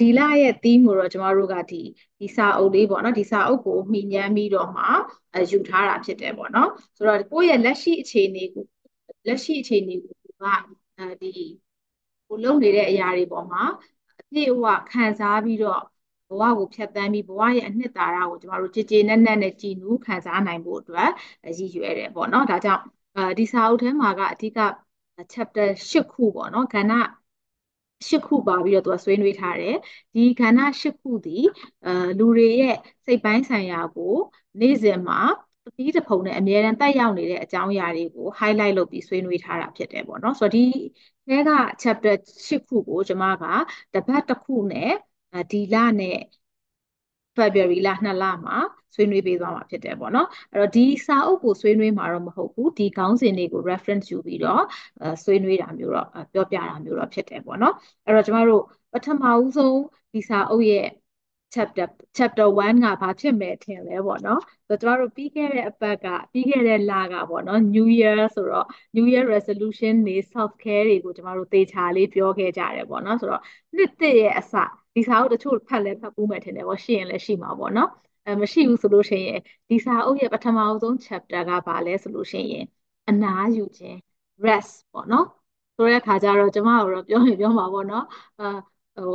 [0.00, 1.82] ဒီလရဲ့ theme ကိုတော့ကျမတို့ကဒီ
[2.20, 4.84] ဒီစာအုပ်လေးပေါ့နော်ဒီစာအုပ်ကိုမှီညမ်းပြီးတော့မှ
[5.50, 8.64] ယူထားတာဖြစ်တယ်ပေါ့နော်ဆိုတော့ကိုယ့်ရဲ့လက်ရှိအခြေအနေကို
[9.26, 10.44] လက်ရှိအခြေအနေကိုက
[10.98, 11.28] အဲဒီ
[12.28, 13.62] ကိုလုပ်နေတဲ့အရာတွေပေါ်မှာ
[14.20, 15.80] အပြည့်အဝခံစားပြီးတော့
[16.28, 21.08] ဘဝကိုဖြတ်သန်းပြီးဘဝရဲ့အနှစ်သာရကိုကျမတို့ကြည်ကြည်နက်နက်နဲ့ကြည်နူးခံစားနိုင်ဖို့အတွက်
[21.58, 22.82] ရည်ရွယ်တယ်ပေါ့နော်ဒါကြောင့်
[23.38, 24.58] ဒီစာအုပ်ထဲမှာကအဓိက
[25.32, 26.92] chapter ၈ခုပေါ့နော်ကဏ္ဍ
[28.08, 29.74] ရှစ်ခုပါပြီးတော့သူကဆွေးနွေးထားတယ်
[30.14, 31.44] ဒီကဏ္ဍရှစ်ခုသည်
[31.84, 34.14] အဲလူတွေရဲ့စိတ်ပိုင်းဆိုင်ရာကို
[34.60, 35.20] နေ့စဉ်မှာ
[35.64, 40.64] တတိတဖုံနဲ့အမြဲတမ်းတက်ရောက်နေတဲ့အကြောင်းအရာတွေကို highlight လုပ်ပြီးဆွေးနွေးထားတာဖြစ်တယ်ပေါ့နော်ဆိုတော့ဒီ
[41.28, 41.50] အဲက
[41.82, 42.14] chapter
[42.46, 43.44] ရှစ်ခုကိုကျွန်မက
[43.94, 44.90] တပတ်တစ်ခုနဲ့
[45.50, 46.18] ဒီလနဲ့
[47.36, 48.56] February လ2လမှာ
[48.94, 54.62] ဆွေးနွေးပေးသွားမှာဖြစ်တယ်ပေါ့နော်အဲ့တော့ဒီစာအုပ်ကိုဆွေးနွေးမှာတော့မဟုတ်ဘူးဒီခေါင်းစဉ်တွေကို reference ယူပြီးတော့
[55.24, 57.74] ဆွေးနွေးတာမျိုးတော့ပြောပြတာမျိုးတော့ဖြစ်တယ်ပေါ့နော်
[58.06, 59.78] အဲ့တော့ကျမတို့ပထမဦးဆုံး
[60.14, 60.86] ဒီစာအုပ်ရဲ့
[61.54, 61.86] chapter
[62.16, 73.42] chapter 1ကဘာဖြစ်မယ်ထင်လဲပေါ့နော်ဆိုတော့ကျမတို့ပြီးခဲ့တဲ့အပတ်ကပြီးခဲ့တဲ့လကပေါ့နော် New Year ဆိုတော့ New Year resolution တွေ self care တွေကိုကျမတို့သေချာလေးပြောခဲ့ကြတယ်ပေါ့နော်ဆိုတော့
[73.76, 74.54] နှစ်သစ်ရဲ့အစ
[74.94, 77.88] ဒီစာအုပ်တချို့ဖတ်လဲဖတ်ပူးမယ်ထင်တယ်ပေါ့ရှိရင်လည်းရှိမှာပေါ့နော်
[78.26, 79.38] အဲမရှိဘူးဆိုလို့ရှိရင်
[79.70, 82.64] ဒီစာအုပ်ရဲ့ပထမဆုံး chapter ကဘာလဲဆိုလို့ရှိရင်
[83.08, 83.96] အနားယူခြင်း
[84.46, 85.26] rest ပေါ့နော်
[85.76, 88.04] ဆိုတဲ့အခါကျတော့ကျမတို့ပြောရင်ပြောမှာပေါ့နော်
[88.38, 88.44] အာ
[88.95, 89.05] ဟို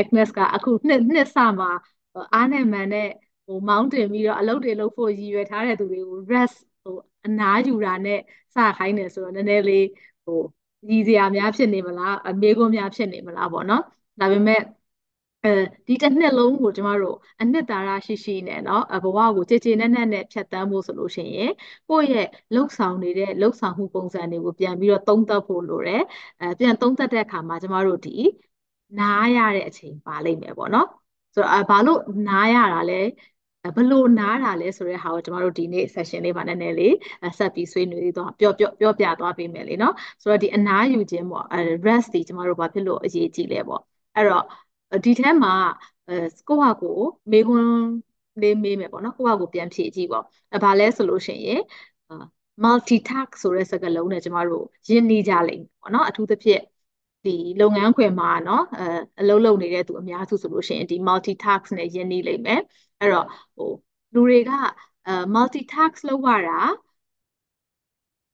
[0.00, 1.70] Agnes ကအခုနှစ်နှစ်စမှာ
[2.34, 3.08] အားနဲ့မှန်နဲ့
[3.46, 6.94] ဟိုမောင်းတင်ပြီးတော့အလုပ်တွေလုပ်ဖို့ရည်ရွယ်ထားတဲ့သူတွေကို rest ဟို
[7.26, 8.18] အနားယူတာနဲ့
[8.54, 9.84] စခိုင်းတယ်ဆိုတော့နည်းနည်းလေး
[10.24, 10.36] ဟို
[10.90, 13.82] ရည်စရာများဖြစ်နေမလားအမေကွန်းများဖြစ်နေမလားပေါ့နော်
[14.20, 14.60] ဒါပေမဲ့
[15.44, 15.48] အဲ
[15.86, 21.50] ဒီတစ်နှစ်လုံးကိုကျမတို့အနှစ်သာရရှိရှိနဲ့เนาะဘဝကိုကြည်ကြည်နက်နက်နဲ့ဖြတ်သန်းဖို့ဆိုလို့ရှိရင်
[21.88, 26.02] ကိုယ့်ရဲ့လှုပ်ဆောင်နေတဲ့လှုပ်ဆောင်မှုပုံစံတွေကိုပြန်ပြီးတော့သုံးသပ်ဖို့လိုတယ်
[26.40, 28.10] အဲပြန်သုံးသပ်တဲ့အခါမှာကျမတို့ဒီ
[28.97, 30.87] နားရတဲ့အချိန်ပါလိမ့်မယ်ပေါ့နော်
[31.33, 33.01] ဆိုတော့ဘာလို့နားရတာလဲ
[33.75, 36.93] ဘလို့နားတာလဲဆိုတဲ့ဟာကိုကျမတို့ဒီနေ့ session လေးမှာနည်းနည်းလေး
[37.39, 41.45] ဆက်ပြီးဆွေးနွေးသွားပြောပြောပြောပြသွားပေးမယ်လေနော်ဆိုတော့ဒီအနားယူခြင်းပေါ့
[41.87, 43.81] rest ဒီကျမတို့ဘာဖြစ်လို့အရေးကြီးလဲပေါ့
[44.15, 44.43] အဲ့တော့
[45.05, 45.53] ဒီထဲမှာ
[46.07, 46.13] အဲ
[46.47, 46.97] ကိုယ့်ဟာကို
[47.31, 47.69] မေးခွန်း
[48.41, 50.23] လေးမေးမယ်ပေါ့နော်ကိုယ့်ဟာကိုပြန်ဖြေကြည့်ပေါ့
[50.53, 51.59] အဲဘာလဲဆိုလို့ရှိရင်
[52.63, 56.61] multitask ဆိုတဲ့စကားလုံးနဲ့ကျမတို့ယဉ်နေကြလိမ့်မယ်ပေါ့နော်အထူးသဖြင့်
[57.24, 58.84] ဒီလုပ်ငန်းခွင်မှာเนาะအဲ
[59.20, 62.60] အလုပ်လုပ်နေတဲ့သူအများစုဆိုလို့ရှိရင်ဒီ multitask နဲ့ယဉ်နေလိမ့်မယ်
[63.00, 63.26] အဲ့တော့
[63.56, 63.70] ဟို
[64.14, 64.50] လူတွေက
[65.06, 66.60] အဲ multitask လုပ်ရတာ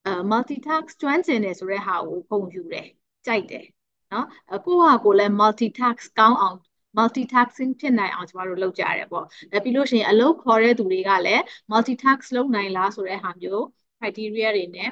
[0.07, 2.89] အဲ multitask ကျွမ်းကျင်တယ်ဆိုတဲ့ဟာကိုပုံယူတယ်
[3.27, 3.67] ကြိုက်တယ်
[4.13, 4.27] နော်
[4.67, 6.59] ကိုယ့်ဟာကိုယ်လည်း multitask ကောင်းအောင်
[6.99, 9.25] multitasking ဖြစ်နိုင်အောင်ကျမတို့လုပ်ကြရတယ်ပေါ့။
[9.65, 13.63] ပြီးလို့ရှိရင်အလုပ်ခေါ်တဲ့သူတွေကလည်း multitask လုပ်နိုင်လားဆိုတဲ့ဟာမျိုး
[13.99, 14.91] criteria တွေနဲ့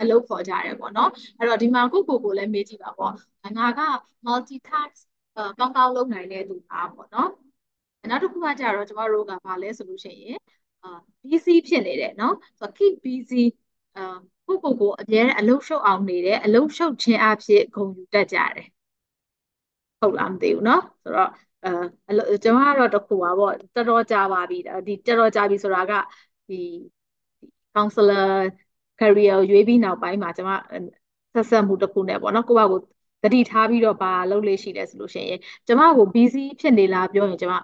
[0.00, 3.12] အလုပ်ခေါ်ကြရတယ်ပေါ့နော်။အဲ့တော့ဒီမှာကိုကိုကိုလည်းမေးကြည့်ပါပေါ့။
[3.58, 3.80] ငါက
[4.26, 4.98] multitask
[5.58, 7.30] ကောင်းကောင်းလုပ်နိုင်တဲ့သူပါပေါ့နော်။
[8.10, 10.38] နောက်တစ်ခုကကြတော့ကျမတို့ကဘာလဲဆိုလို့ရှိရင်
[10.82, 13.42] အာ busy ဖြစ်နေတယ်နော်။ဆိုတော့ keep busy
[13.96, 14.16] အာ
[14.46, 18.66] ကိုကိုကိုအများအလုပ်ရှုပ်အောင်နေတယ်အလုပ်ရှုပ်ခြင်းအဖြစ်ဂုဏ်ယူတတ်ကြတယ်
[20.00, 21.30] ဟုတ်လားမသိဘူးเนาะဆိုတော့
[21.64, 25.92] အဲကျွန်မကတော့တခုပါပေါ့တော်တော်ကြာပါပြီဒီတော်တော်ကြာပြီဆိုတာက
[26.48, 26.54] ဒီ
[27.74, 28.26] counselor
[28.99, 30.51] career ရွေးပြီးနောက်ပိုင်းမှာကျွန်မ
[31.33, 32.79] ဆက်ဆက်မှုတစ်ခုနဲ့ပေါ့နော်ကိုယ့်ဘာကို
[33.23, 37.55] တတိထားပြီးတော့ပါလုပ်လေးရှိတယ်ဆိုလို့ရှိရင်ကျွန်မကို busy ဖြစ်နေလားပြောရင်ကျွန်မ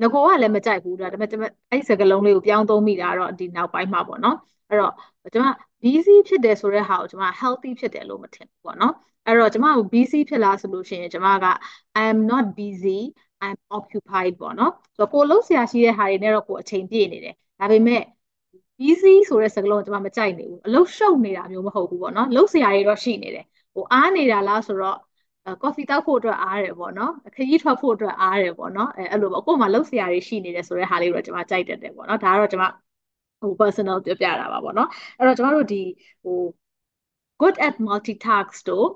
[0.00, 4.36] ငကိုကလည်းမကြိုက်ဘူးဒါပေမဲ့ကျွန်မအဲ့ဒီစကားလုံးလေးကိုပြောင်းသုံးမိတာတော့ဒီနောက်ပိုင်းမှာပေါ့နော်
[4.68, 4.92] အဲ့တော့
[5.32, 5.48] ကျွန်မ
[5.82, 8.94] busy ဖြစ်တယ်ဆိုတဲ့ဟာကိုကျွန်မ healthy ဖြစ်တယ်လို့မထင်ဘူးပေါ့နော်
[9.26, 11.46] အဲ့တော့ကျွန်မကို busy ဖြစ်လားဆိုလို့ရှိရင်ကျွန်မက
[12.00, 12.98] I am not busy
[13.46, 18.00] I'm occupied ပေါ့နော်ဆိုတော့ကိုလုံးဆရာရှိတဲ့ဟာတွေနဲ့တော့ကိုအချိန်ပြည့်နေတယ်ဒါပေမဲ့
[18.80, 24.96] busy ဆိုတဲ့စကားလုံးကိုကျွန်မမကြိုက်နေဘူးအလုပ်ရှုပ်နေတာမျိုးမဟုတ်ဘူးပေါ့နော်လုပ်ဆရာတွေတော့ရှိနေတယ်ဟိုအားနေတာလားဆိုတော့
[25.62, 32.66] ကော်ဖီတောက်ဖို့အတွက်အားတယ်ပေါ့နော်ခရီးထွက်ဖို့အတွက်အားတယ်ပေါ့နော်အဲအဲ့လိုပေါ့ကို့မှာလုပ်ဆရာတွေရှိနေတယ်ဆိုတဲ့ဟာလေးတော့ကျွန်မကြိုက်တတ်တယ်ပေါ့နော်ဒါကတော့ကျွန်မ
[33.40, 35.82] ဟို personal ပြောပြတာပါပေါ့နော်အဲ့တော့ကျွန်တော်တို့ဒီ
[36.24, 36.38] ဟို
[37.40, 38.86] good at multitask တို့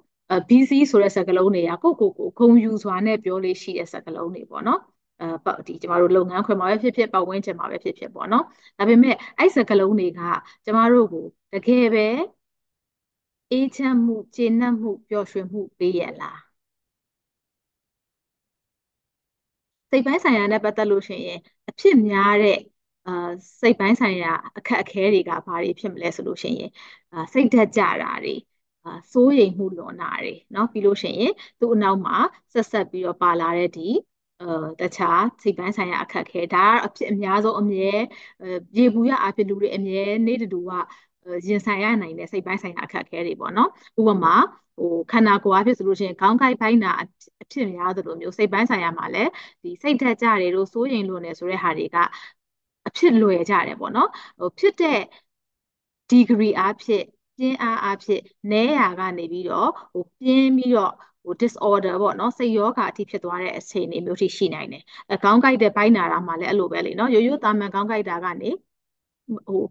[0.50, 4.80] busy ဆိုတဲ့စကားလုံးတွေကကိုကိုကိုဂုံယူစွာနဲ့ပြောလေးရှိတဲ့စကားလုံးတွေပေါ့နော်
[5.19, 8.43] အဲဒီကျမတို့လုပ်ငန်းခွင်မှာပဲဖြစ်ဖြစ်ပတ်ဝန်းကျင်မှာပဲဖြစ်ဖြစ်ပေါ့နော်
[8.77, 10.19] ဒါပေမဲ့အဲ့စကားလုံးတွေက
[10.65, 12.07] ကျမတို့ကိုတကယ်ပဲ
[13.51, 16.39] အေးချမ်းမှုကျေနပ်မှုပျော်ရွှင်မှုပေးရလား
[19.91, 21.39] စိတ်ပိုင်းဆိုင်ရာနဲ့ပတ်သက်လို့ရှိရင်
[21.69, 22.57] အဖြစ်များတဲ့
[23.05, 23.11] အာ
[23.61, 26.69] စိတ်ပိုင်းဆိုင်ရာအခက်အခဲတွေကဘာတွေဖြစ်မလဲဆိုလို့ရှိရင်
[27.11, 28.35] အာစိတ်ဓာတ်ကြတာတွေ
[28.83, 32.17] အာစိုးရိမ်မှုလွန်တာတွေเนาะပြီးလို့ရှိရင်သူ့အနောက်မှာ
[32.53, 34.16] ဆက်ဆက်ပြီးတော့ပါလာတဲ့ဒီအဲ
[34.80, 37.90] တခြားစိတ်ပိုင်းဆိုင်ရာအခက်ခဲဒါကအဖြစ်အများဆုံးအမြဲ
[38.76, 40.70] ရေဘူးရအဖြစ်လူတွေအမြဲနေတူက
[41.48, 43.68] ရင်ဆိုင်ရနိုင်တဲ့စိတ်ပိုင်းဆိုင်ရာအခက်အခဲတွေပေါ့နော်
[44.00, 44.34] ဥပမာ
[44.78, 46.90] ဟိုခန္ဓာကိုယ်အဖြစ်ဆိုလို့ရှိရင်ခေါင်းကိုက်ပိုင်းတာ
[47.42, 49.30] အဖြစ်များသလိုမျိုးစိတ်ပိုင်းဆိုင်ရာမှာလည်း
[49.62, 51.96] ဒီစိတ်ဓာတ်ကြတယ်လို့စိုးရိမ်လို့နေဆိုတဲ့ဟာတွေက
[52.86, 54.08] အဖြစ်လွယ်ကြတယ်ပေါ့နော်
[54.38, 54.98] ဟိုဖြစ်တဲ့
[56.10, 57.02] degree အဖြစ်
[57.36, 58.20] ပြင်းအားအဖြစ်
[58.50, 64.83] နဲရာကနေပြီးတော့ဟိုပြင်းပြီးတော့ဟိုdisorder ပေါ့နော်စိတ်ယောဂအထိဖြစ်သွားတဲ့အခြေအနေမျိုးထိရှိနိုင်တယ်
[65.13, 68.49] အကောင်းကြိုက်တဲ့ပိုင်းနာတာမှလည်းအဲ့လိုပဲလေနော်ရိုးရိုးတာမန်ကောင်းကြိုက်တာကနေ
[69.47, 69.61] ဟို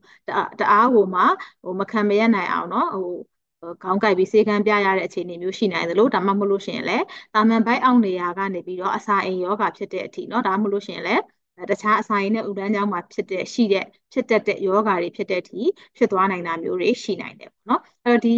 [0.59, 1.25] တအားဟိုမှာ
[1.63, 7.05] ဟိုမခံမရနိုင်အောင်နော်ဟိုခေါင်းကိုက်ပြီးစေကန်းပြရတဲ့အခြေအနေမျိုးရှိနိုင်သလိုဒါမှမဟုတ်လို့ရှိရင်လည်း
[7.35, 11.23] တာမန်ဘိုက်အောင်နေရာကနေပြီးတော့အစာအိမ်ယောဂဖြစ်တဲ့အထိเนาะဒါမှမဟုတ်လို့ရှိရင်လည်း
[11.72, 15.62] တခြားအစာရည်နဲ့ဥဒန်းကြောင်းမှာဖြစ်တဲ့ရှိတဲ့ဖြစ်တတ်တဲ့ယောဂါတွေဖြစ်တဲ့အထိ
[15.98, 18.32] ဖြစ်သွားနိုင်တာမျိုးတွေရှိနိုင်တယ်ပေါ့နော်အဲ့တော့ဒီ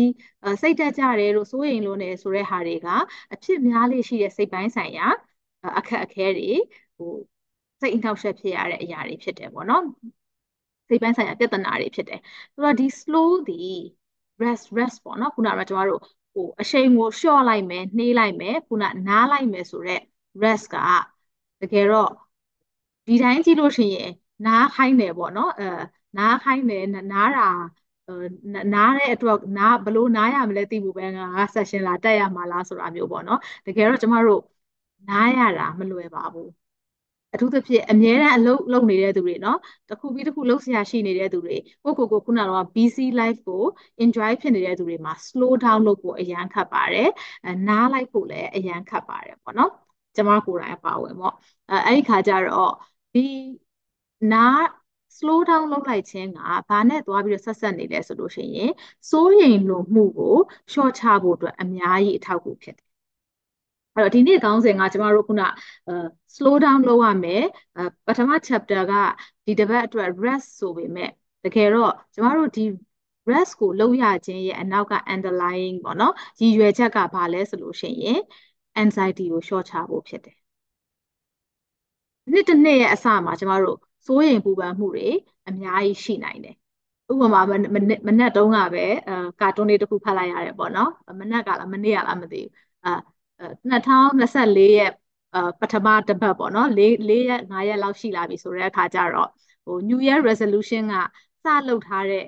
[0.62, 2.88] စိတ်တက်ကြတယ်လို့စိုးရိမ်လို့နေဆိုတဲ့ဟာတွေက
[3.34, 5.08] အဖြစ်များလေးရှိတဲ့စိတ်ပိုင်းဆိုင်ရာ
[5.80, 6.50] အခက်အခဲတွေ
[6.98, 7.12] ဟို
[7.82, 9.84] စိတ်အနှောက်အယှက်ဖြစ်ရတဲ့အရာတွေဖြစ်တယ်ပေါ့နော်
[10.88, 12.20] စိတ်ပိုင်းဆိုင်ရာပြဿနာတွေဖြစ်တယ်
[12.54, 13.56] ဆိုတော့ဒီ slow ဒီ
[14.44, 16.02] rest rest ပေါ့နော်ခုနကကျမတို့
[16.34, 20.04] ဟိုအချိန်ကိုလျှော့လိုက်မယ်နှေးလိုက်မယ်ခုနနားလိုက်မယ်ဆိုတော့
[20.44, 20.76] rest က
[21.62, 22.10] တကယ်တော့
[23.07, 24.09] ဒီတိုင်းကြည့်လို့ရှိရင်
[24.45, 25.65] နားခိုင်းတယ်ပေါ့နော်အဲ
[26.17, 27.43] နားခိုင်းတယ်နားတာ
[28.75, 31.25] နားတဲ့အတွက်နားဘလို့နားရမလဲသိဖို့ပဲငါ
[31.55, 34.41] session လာတက်ရမှာလားဆိုတာမျိုးပေါ့နော်တကယ်တော့ကျမတို့
[35.09, 36.49] နားရတာမလွယ်ပါဘူး
[37.35, 39.57] အထူးသဖြင့်အမြဲတမ်းအလုပ်လုပ်နေတဲ့သူတွေเนาะ
[39.89, 43.63] တစ်ခုပြီးတစ်ခုလုပ်ဆရာရှိနေတဲ့သူတွေကိုကိုကိုခုနကတော့ busy life ကို
[44.03, 47.09] enjoy ဖြစ်နေတဲ့သူတွေမှာ slow down လုပ်ဖို့အရန်ခတ်ပါတယ်
[47.45, 49.71] အဲနားလိုက်ဖို့လည်းအရန်ခတ်ပါတယ်ပေါ့နော်
[50.17, 51.35] ကျမကိုယ်တိုင်အပါဝင်ပေါ့
[51.71, 52.73] အဲအဲ့ဒီခါကျတော့
[53.14, 53.20] ဒီ
[54.32, 54.62] နား
[55.18, 56.38] slow down လုပ်လိုက်ခြင်းက
[56.70, 58.72] ဘာနဲ့သွားပြီးတော့ဆက်ဆက်နေလဲဆိုလို့ရှိရင်
[59.10, 60.36] စိုးရိမ်လွန်မှုကို
[60.72, 62.88] လျှော့ချဖို့အတွက်အများကြီးအထောက်အကူဖြစ်တယ်
[63.96, 65.44] အဲ့တော့ဒီနေ့ခေါင်းစဉ်ကကျမတို့ခုန
[66.36, 67.44] slow down လုပ်ရမယ်
[68.06, 68.94] ပထမ chapter က
[69.46, 71.10] ဒီတစ်ပတ်အတွက် rest ဆိုပေမဲ့
[71.44, 72.64] တကယ်တော့ကျမတို့ဒီ
[73.32, 78.20] rest ကိုလုပ်ရခြင်းရဲ့အနောက်က underlying ပေါ့နော်ရည်ရွယ်ချက်ကဘာလဲဆိုလို့ရှိရင်
[78.84, 80.39] anxiety ကိုလျှော့ချဖို့ဖြစ်တယ်
[82.32, 85.08] နှစ်တစ်နှစ်ရဲ့အစမှာကျမတို့စိုးရိမ်ပူပန်မှုတွေ
[85.48, 86.56] အများကြီးရှိနိုင်တယ်
[87.12, 87.42] ဥပမာ
[88.08, 90.90] မနက်တုန်းကပဲအဲကာတွန်းလေးတစ်ခုဖတ်လိုက်ရတယ်ပေါ့နော်
[91.20, 92.50] မနက်ကလားမနေ့ကလားမသိဘူး
[92.86, 92.92] အာ
[93.70, 94.90] 2024ရဲ့
[95.60, 99.30] ပထမတစ်ပတ်ပေါ့နော်၄၄ရက်၅ရက်လောက်ရှိလာပြီဆိုတဲ့အခါကျတော့
[99.66, 100.96] ဟို New Year resolution က
[101.44, 102.24] စလုပ်ထားတဲ့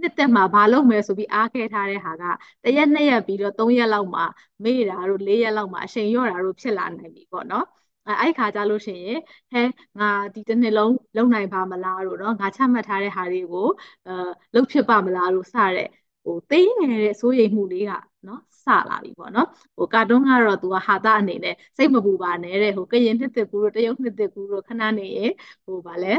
[0.00, 2.24] နှစ်သက်မှာဘာလုပ်မယ်ဆိုပြီးအားခဲထားတဲ့ဟာက
[2.64, 4.24] တရက်နှစ်ရက်ပြီးတော့၃ရက်လောက်မှာ
[4.64, 7.64] မေ့တာတို့၄ရက်လောက်မှာအချိန်လျော့တာတို့ဖြစ်လာနိုင်ပြီပေါ့နော်
[8.07, 9.19] အဲအဲ့ခါကြလို့ရှိရင်
[9.51, 9.61] ဟဲ
[9.99, 13.67] ငါဒီတစ်နှစ်လုံးလုံနိုင်ပါမလားတို့เนาะငါချမှတ်ထားတဲ့ဟာတွေကို
[14.07, 14.11] အဲ
[14.53, 15.87] လုံဖြစ်ပါမလားတို့စတဲ့
[16.23, 17.91] ဟိုသိငယ်တဲ့စိုးရိမ်မှုလေးက
[18.27, 19.47] နော်စလာပြီပေါ့နော်
[19.77, 25.19] ဟိုကာတွန်းကတော့သူကဟာတာအနေနဲ့စိတ်မပူပါနဲ့တဲ့ဟိုကရင်နှစ်သက်ကူတို့တရုတ်နှစ်သက်ကူတို့ခဏနေရ
[25.65, 26.13] ဟိုဗာလဲ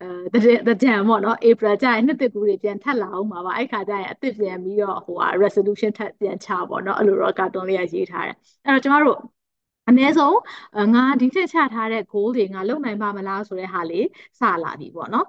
[0.00, 9.18] အဲတကြံပေါ့နော် April ကျရင်နှစ်သက်ကူတွေပြန်ထပ်လာအောင်ပါပါအဲ့ခါကျရင်အသစ်ပြန်ပြီးတော့ဟိုဟာ resolution ထပ်ပြန်ချပေါ့နော်အဲ့လိုတော့ကာတွန်းလေးကရေးထားတယ်အဲ့တော့ကျမတို့
[9.88, 10.36] အနည်းဆုံး
[10.94, 14.06] ငါဒီချက်ချထားတဲ့ goal တွေငါလုပ်နိုင်ပါမလားဆိုတဲ့ဟာလေး
[14.40, 15.26] စလာပြီပေါ့နော်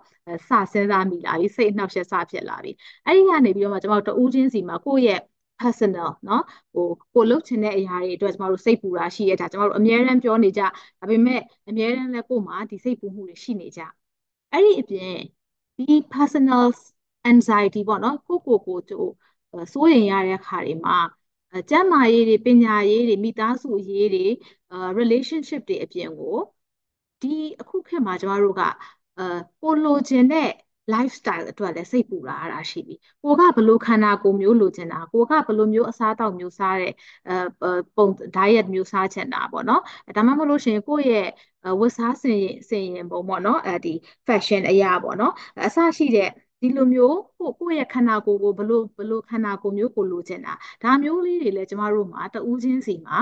[0.50, 2.72] စစဉ်းစားမိလာပြီစိတ်အနှောက်အယှက်စဖြစ်လာပြီ
[3.06, 5.20] အဲ့ဒီကနေပြီးတော့မှကျွန်တော်တို့တဦးချင်းစီမှာကိုယ့်ရဲ့
[5.60, 6.42] personal เนาะ
[6.74, 10.62] ဟိုကိုလုပ်ချင်တဲ့အရာတွေအတွက်ကျမတို့စိတ်ပူတာရှိရတာကျမတို့အများအားပြောနေကြ
[11.00, 13.82] ဒါပေမဲ့အများအားလည်းကို့မှာဒီစိတ်ပူမှုတွေရှိနေကြ
[14.52, 15.14] အဲ့ဒီအပြင်
[15.78, 15.84] ဒီ
[16.14, 16.66] personal
[17.32, 19.10] anxiety ပေါ့နော်ကိုကိုကိုတို့
[19.74, 20.96] စိုးရင်ရတဲ့ခါတွေမှာ
[21.71, 24.25] ကျန်းမာရေးတွေပညာရေးတွေမိသားစုရေးတွေ
[24.99, 26.37] relationship တွေအပြင်ကို
[27.21, 27.29] ဒီ
[27.61, 28.63] အခုခေတ်မှာကျမတို့က
[29.19, 29.25] အဲ
[29.61, 30.49] ကိုလိုချင်တဲ့
[30.93, 36.93] lifestyle အတွက်လည်းစိတ်ပူလာရတာရှိပြီကိုကဘလို့ခန္ဓာကိုယ်မျိုးလိုချင်တာကိုကဘလို့မျိုးအစားအသောက်မျိုးစားတဲ့
[37.29, 37.35] အဲ
[37.97, 38.07] ပုံ
[38.37, 39.81] diet မျိုးစားချင်တာပေါ့နော်
[40.17, 41.29] ဒါမှမဟုတ်လို့ရှိရင်ကိုယ့်ရဲ့
[41.81, 43.95] ဝတ်စားစင်ရင်စင်ရင်ပုံပေါ့နော်အဲဒီ
[44.27, 45.33] fashion အရာပေါ့နော်
[45.67, 46.29] အစရှိတဲ့
[46.65, 53.19] ဒီလိုမျိုးကိုကိုယ့်ရဲ့ခန္ဓာကိုယ်ကိုဘလို့ဘလို့ခန္ဓာကိုယ်မျိုးကိုလိုချင်တာဒါမျိုးလေးတွေလည်းကျမတို့မှာတဦးချင်းစီမှာ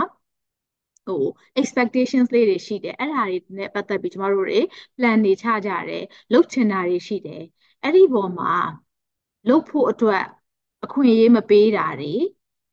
[1.06, 1.22] ဟို
[1.60, 4.60] expectations လေးတွေရှိတယ်အဲ့ဒါတွေနဲ့ပတ်သက်ပြီးကျမတို့တွေ
[4.96, 7.42] plan နေချကြတယ်လုပ်ချင်တာတွေရှိတယ်
[7.82, 8.52] အဲ့ဒီပေါ်မှာ
[9.48, 10.24] လုပ်ဖို့အတွက်
[10.84, 12.12] အခွင့်အရေးမပေးတာတွေ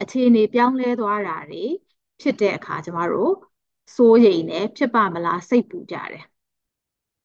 [0.02, 1.64] အခြေအနေပြောင်းလဲသွားတာတွေ
[2.22, 3.34] ဖြစ်တဲ့အခါကျမတို့
[3.96, 6.26] စိုးရိမ်နေဖြစ်ပါမလားစိတ်ပူကြတယ်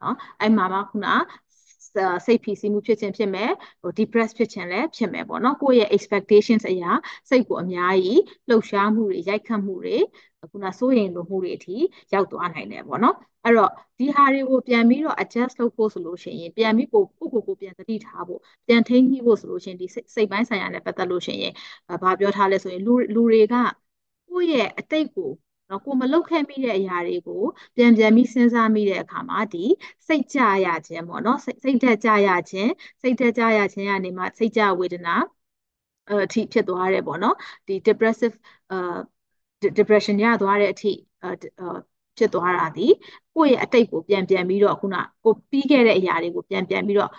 [0.01, 1.07] နော်အဲ့မှာမှခုန
[2.27, 3.51] စိတ်ဖိစီးမှုဖြစ်ခြင်းဖြစ်မယ်
[3.83, 6.91] ဟို depress ဖြစ်ခြင်းလည်းဖြစ်မယ်ပေါ့နော်ကိုယ့်ရဲ့ expectations အရာ
[7.31, 9.97] စိတ်ကိုအများကြီးလှုပ်ရှားမှုတွေရိုက်ခတ်မှုတွေ
[10.53, 11.77] ခုနစိုးရိမ်လိုမှုတွေအထိ
[12.13, 21.53] ရောက်သွားနိုင်တယ်ပေါ့နော်အဲ့တော့ဒီဟာတွေကိုပြန်ပြီးတော့ adjust လုပ်ဖို့ဆိုလို့ရှိရင်ပြန်ပြီးကိုကိုကိုကိုပြန်သတိထားဖို့ပြန်ထိန်းညှိဖို့ဆိုလို့ရှိရင်ဒီစိတ်ပိုင်းဆိုင်ရာနဲ့ပတ်သက်လို့ရှိရင်
[22.03, 23.55] ဘာပြောထားလဲဆိုရင်လူလူတွေက
[24.29, 25.31] ကိုယ့်ရဲ့အတိတ်ကို
[25.75, 27.43] နော်ကိုမလုတ်ခဲ့မိတဲ့အရာတွေကို
[27.77, 29.65] ပြန်ပြန်ပြီးစဉ်းစားမိတဲ့အခါမှာဒီ
[30.09, 32.71] စိတ်ကြရခြင်းပေါ့နော်စိတ်စိတ်တက်ကြရခြင်း
[33.03, 35.17] စိတ်တက်ကြရခြင်းကနေမှစိတ်ကြဝေဒနာ
[36.11, 37.35] အထိဖြစ်သွားတယ်ပေါ့နော်
[37.67, 38.35] ဒီ depressive
[38.71, 38.99] အာ
[39.79, 40.93] depression ရသွားတဲ့အထိ
[42.19, 42.87] ဖြစ်သွားတာဒီ
[43.35, 47.11] ကိုယ့်ရဲ့အတိတ်ကိုပြန်ပြန်ပြီးတော့ခုနကိုပြီးခဲ့တဲ့အရာတွေကိုပြန်ပြန်ပြီးတော့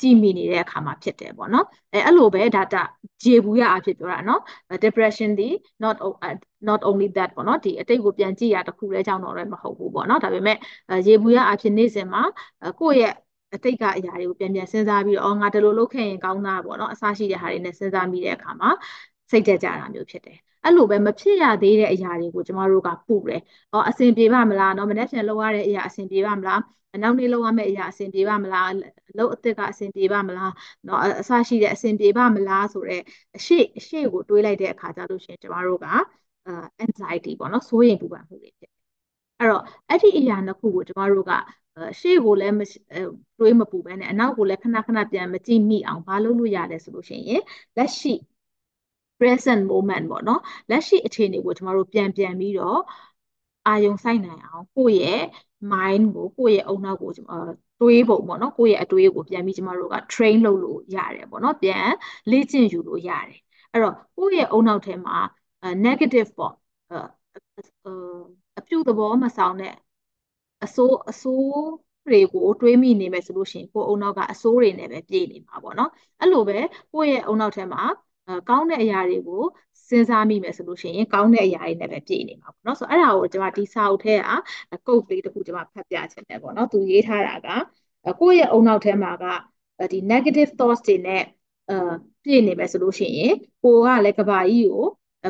[0.00, 2.82] ကြည်မိနေတဲ့အခါမှာဖြစ်တယ်ပေါ့နော်အဲအဲ့လိုပဲဒါတာ
[3.24, 4.40] ဂျေဘူးရအဖြစ်ပြောတာနော်
[4.84, 5.48] depression ဒီ
[5.82, 5.96] not
[6.68, 10.56] not only that ပေါ့နော်ဒီအတိတ်ကိုပြန်ကြည့်ရတခုတည်းကြောင့်တော့လည်းမဟုတ်ဘူးပေါ့နော်ဒါပေမဲ့
[11.06, 12.22] ရေဘူးရအဖြစ်နေ့စဉ်မှာ
[12.80, 13.12] ကိုယ့်ရဲ့
[13.54, 18.70] အတိတ်ကအရာတွေကိုပြန်ပြန်စဉ်းစားပြီးတော့ငါဒီလိုလုပ်ခဲ့ရင်ကောင်းတာပေါ့နော်အဆရှိတဲ့ဟာတွေနဲ့စဉ်းစားမိတဲ့အခါမှာ
[19.30, 23.40] စိတ်ကြကြတာမျိုးဖြစ်တယ် အဲ့လိုပဲမဖြစ်ရသေးတဲ့အရာတွေကိုကျမတို့ကပူတယ်။
[23.72, 26.58] အော်အဆင်ပြေပါမလား။နော်မနေ့ပြန်လုပ်ရတဲ့အရာအဆင်ပြေပါမလား။
[27.02, 28.68] နောက်နေ့လုပ်ရမယ့်အရာအဆင်ပြေပါမလား။
[29.18, 30.50] လုပ်အသစ်ကအဆင်ပြေပါမလား။
[30.86, 33.02] နော်အဆရှိတဲ့အဆင်ပြေပါမလားဆိုတော့
[33.36, 35.96] အရှိအရှိကိုတွေးလိုက်တဲ့အခါကျလို့ရှိရင်ကျမတို့ကအာ
[36.84, 38.70] anxiety ပေါ့နော်စိုးရိမ်ပူပန်မှုတွေဖြစ်
[39.38, 41.32] အဲ့တော့အဲ့ဒီအရာနှစ်ခုကိုကျမတို့က
[42.00, 42.54] ရှေ့ကိုလည်း
[43.38, 47.42] တွေးမပူပဲနဲ့အနောက်ကိုလည်းခဏခဏပြန်မကြည့်မိအောင်ဘာလုပ်လို့ရလဲဆိုလို့ရှိရင်
[47.76, 48.14] လက်ရှိ
[49.22, 52.80] present moment ပေါ့နော်လက်ရှိအခြေအနေကိုကျမတို့ပြန်ပြန်ပြီးတော့
[53.66, 55.22] အာယုံစိုက်နိုင်အောင်ကိုယ့်ရဲ့
[55.72, 57.10] mind ကိုကိုယ့်ရဲ့အုံနောက်ကို
[57.80, 61.88] တွေးပုံပေါ့နော်ကိုယ့်ရဲ့အတွေးကိုပြန်ပြီးကျမတို့က train လုပ်လို့ရတယ်ပေါ့နော်ပြန်
[62.30, 63.38] လေ့ကျင့်ယူလို့ရတယ်
[63.72, 65.16] အဲ့တော့ကိုယ့်ရဲ့အုံနောက်ထဲမှာ
[65.86, 66.54] negative ပေါ့
[68.58, 69.74] အပြုသဘောမဆောင်တဲ့
[70.64, 71.50] အဆိုးအဆိုး
[72.06, 76.58] တွေကိုတွေးမိနေမယ်ဆိုလို့ရှိရင်ကိုယ်အုံနောက်ကအဆိုးတွေနဲ့ပဲပြည့်နေမှာပေါ့နော်အဲ့လိုပဲ
[76.92, 77.82] ကိုယ့်ရဲ့အုံနောက်ထဲမှာ
[78.48, 79.42] ကောင်းတဲ့အရာတွေကို
[79.88, 84.14] စဉ်းစားမိမယ်ဆိုလို့ရှိရင်ကောင်းတဲ့အရာတွေနဲ့ပဲပြည့်နေမှာပေါ့နော်ဆိုတော့အဲ့ဒါကိုကျွန်မဒီစာအုပ်ထဲ
[84.70, 87.48] ကကုတ်လေးတစ်ခုကျွန်မဖတ်ပြချင်တယ်ပေါ့နော်သူရေးထားတာက
[88.20, 89.24] ကိုယ့်ရဲ့အုံနောက်ထဲမှာက
[89.92, 91.22] ဒီ negative thoughts တွေနဲ့
[91.68, 91.92] အာ
[92.24, 94.86] ပြည့်နေမယ်ဆိုလို့ရှိရင်ကိုကလည်းကဘာကြီးကို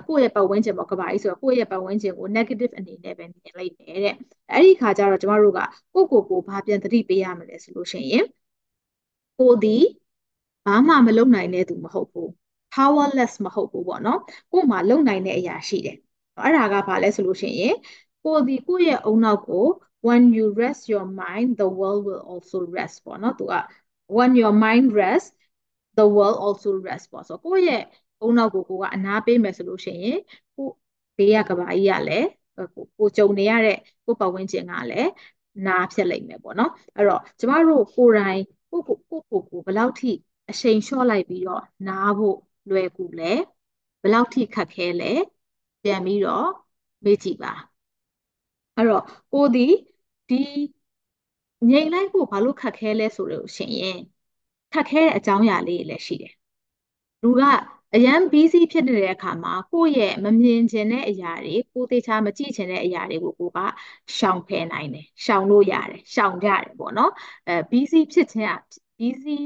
[0.09, 4.15] ကိုယ့်ရဲ့ပတ်ဝန်းကျင်ပေါ့ကဘာကြီးဆိုတော့ကိုယ့်ရဲ့ပတ်ဝန်းကျင်ကို negative အနေနဲ့ပဲမြင်လိုက်တယ်တဲ့
[4.51, 5.61] အဲ့ဒီခါကျတော့ကျမတို့က
[5.95, 8.25] ကိုယ့်ကိုယ်ကိုဘာပြန်သတိပေးရမလဲဆိုလို့ရှိရင်
[9.39, 9.77] ကိုဒီ
[10.65, 12.31] ဘာမှမလုပ်နိုင်တဲ့သူမဟုတ်ဘူး
[12.73, 14.19] powerless မဟုတ်ဘူးပေါ့နော်
[14.53, 15.97] ကို့မှာလုံနိုင်တဲ့အရာရှိတယ်
[16.39, 17.75] အဲ့ဒါကဘာလဲဆိုလို့ရှိရင်
[18.25, 19.65] ကိုဒီကိုယ့်ရဲ့အုံနောက်ကို
[20.07, 23.55] when you rest your mind the world will also rest ပေါ့နော်သူက
[24.17, 25.29] when your mind rest
[25.99, 27.83] the world also rest ပေါ့ဆိုကိုယ့်ရဲ့
[28.21, 30.19] အုံနောက်ကိုကိုကအနာပေးမယ်ဆိုလို့ရှိရင်
[30.57, 30.67] ကို
[31.17, 32.27] ဘေးကကဘာကြီးကလည်း
[32.99, 35.09] ကိုကြုံနေရတဲ့ကိုပတ်ဝန်းကျင်ကလည်း
[35.67, 40.11] နားဖြစ်လိမ့်မယ်ပေါ့နော်အဲ့တော့ကျမတို့ကိုယ်တိုင်ကိုကိုကိုကိုကိုဘယ်လောက်ထိ
[40.51, 42.37] အချိန်လျှော့လိုက်ပြီးတော့နားဖို့
[42.71, 43.33] လွယ်ကူလဲ
[44.03, 45.13] ဘယ်လောက်ထိခက်ခဲလဲ
[45.83, 46.49] ပြန်ပြီးတော့
[47.05, 47.53] မေးကြည့်ပါ
[48.77, 49.67] အဲ့တော့ကိုဒီ
[50.29, 50.37] ဒီ
[51.71, 53.99] ငြိမ်လိုက်ဖို့ဘာလို့ခက်ခဲလဲဆိုလို့ရှိရင်
[54.73, 56.35] ခက်ခဲတဲ့အကြောင်းအရာလေးတွေလည်းရှိတယ်
[57.23, 57.43] လူက
[57.95, 63.59] အရန် busy ဖြစ်နေတဲ့အခါမှာကိုယ့်ရဲ့မမြင်ချင်တဲ့အရာတွေကိုသေချာမကြည့်ချင်တဲ့အရာတွေကိုကိုက
[64.17, 67.13] ရှောင်ဖယ်နိုင်တယ်ရှောင်လို့ရတယ်ရှောင်ကြတယ်ပေါ့နော်
[67.49, 68.57] အဲ busy ဖြစ်ခြင်း
[68.99, 69.39] busy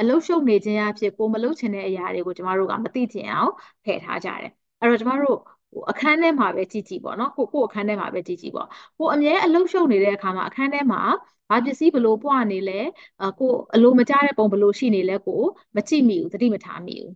[0.00, 3.50] အလုရှုပ်နေခြင်းအဖြစ်ကိုမလုချင်တဲ့အရာတွေကိုကျမတို့ကမသိချင်အောင်
[3.84, 5.36] ဖယ်ထားကြတယ်အဲ့တော့ကျမတို့
[5.72, 8.66] ဟိုအခန်းထဲမှာပဲကြည့်ကြည့်ပေါ့နော်ကိုကိုအခန်းထဲမှာပဲကြည့်ကြည့်ပေါ့
[8.98, 11.00] ကိုအမြဲအလုရှုပ်နေတဲ့အခါမှာအခန်းထဲမှာ
[11.48, 12.80] ဘာပစ္စည်းဘလို့ပွားနေလဲ
[13.22, 15.40] အကိုအလိုမကျတဲ့ပုံဘလို့ရှိနေလဲကို
[15.76, 17.12] မကြည့်မိဘူးသတိမထားမိဘူး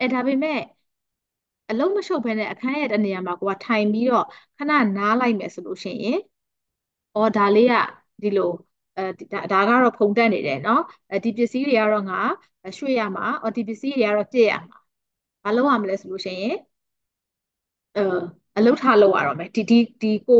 [0.00, 0.60] အဲဒါပေမဲ့
[1.70, 4.24] အလုံးမရှုပ်ဘဲနဲ့အခန်းရဲ့တနေရာမှာကိုကထိုင်ပြီးတော့
[4.56, 6.18] ခဏနားလိုက်မယ်ဆိုလို့ရှိရင်
[7.14, 7.74] အော်ဒါလေးက
[8.22, 8.50] ဒီလို
[8.95, 9.01] အဲ
[9.51, 10.77] ဒါကတော့ဖုန်တက်နေတယ်เนาะ
[11.11, 12.17] အဲဒီပစ္စည်းတွေကတော့ငါ
[12.77, 14.77] ရွှေ့ရမှာအော်ဒီပစ္စည်းတွေကတော့ပြည့်ရမှာ
[15.43, 16.55] ဘာလုပ်ရမလဲဆိုလို့ရှိရင်
[17.95, 18.01] အဲ
[18.57, 20.37] အလုပ်ထားလုပ်ရတော့မယ်ဒီဒီဒီကို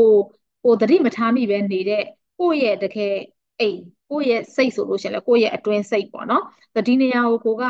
[0.62, 2.02] ကိုသတိမထားမိပဲနေတဲ့
[2.38, 3.14] ကိုယ့်ရဲ့တကယ်
[3.58, 3.78] အိမ်
[4.08, 6.42] ကိုယ့်ရဲ့စိတ်ဆိုလို့ရှိရင်လည်းကိုယ့်ရဲ့အတွင်းစိတ်ပေါ့နော်
[6.86, 7.64] ဒီနေရာကိုကိုက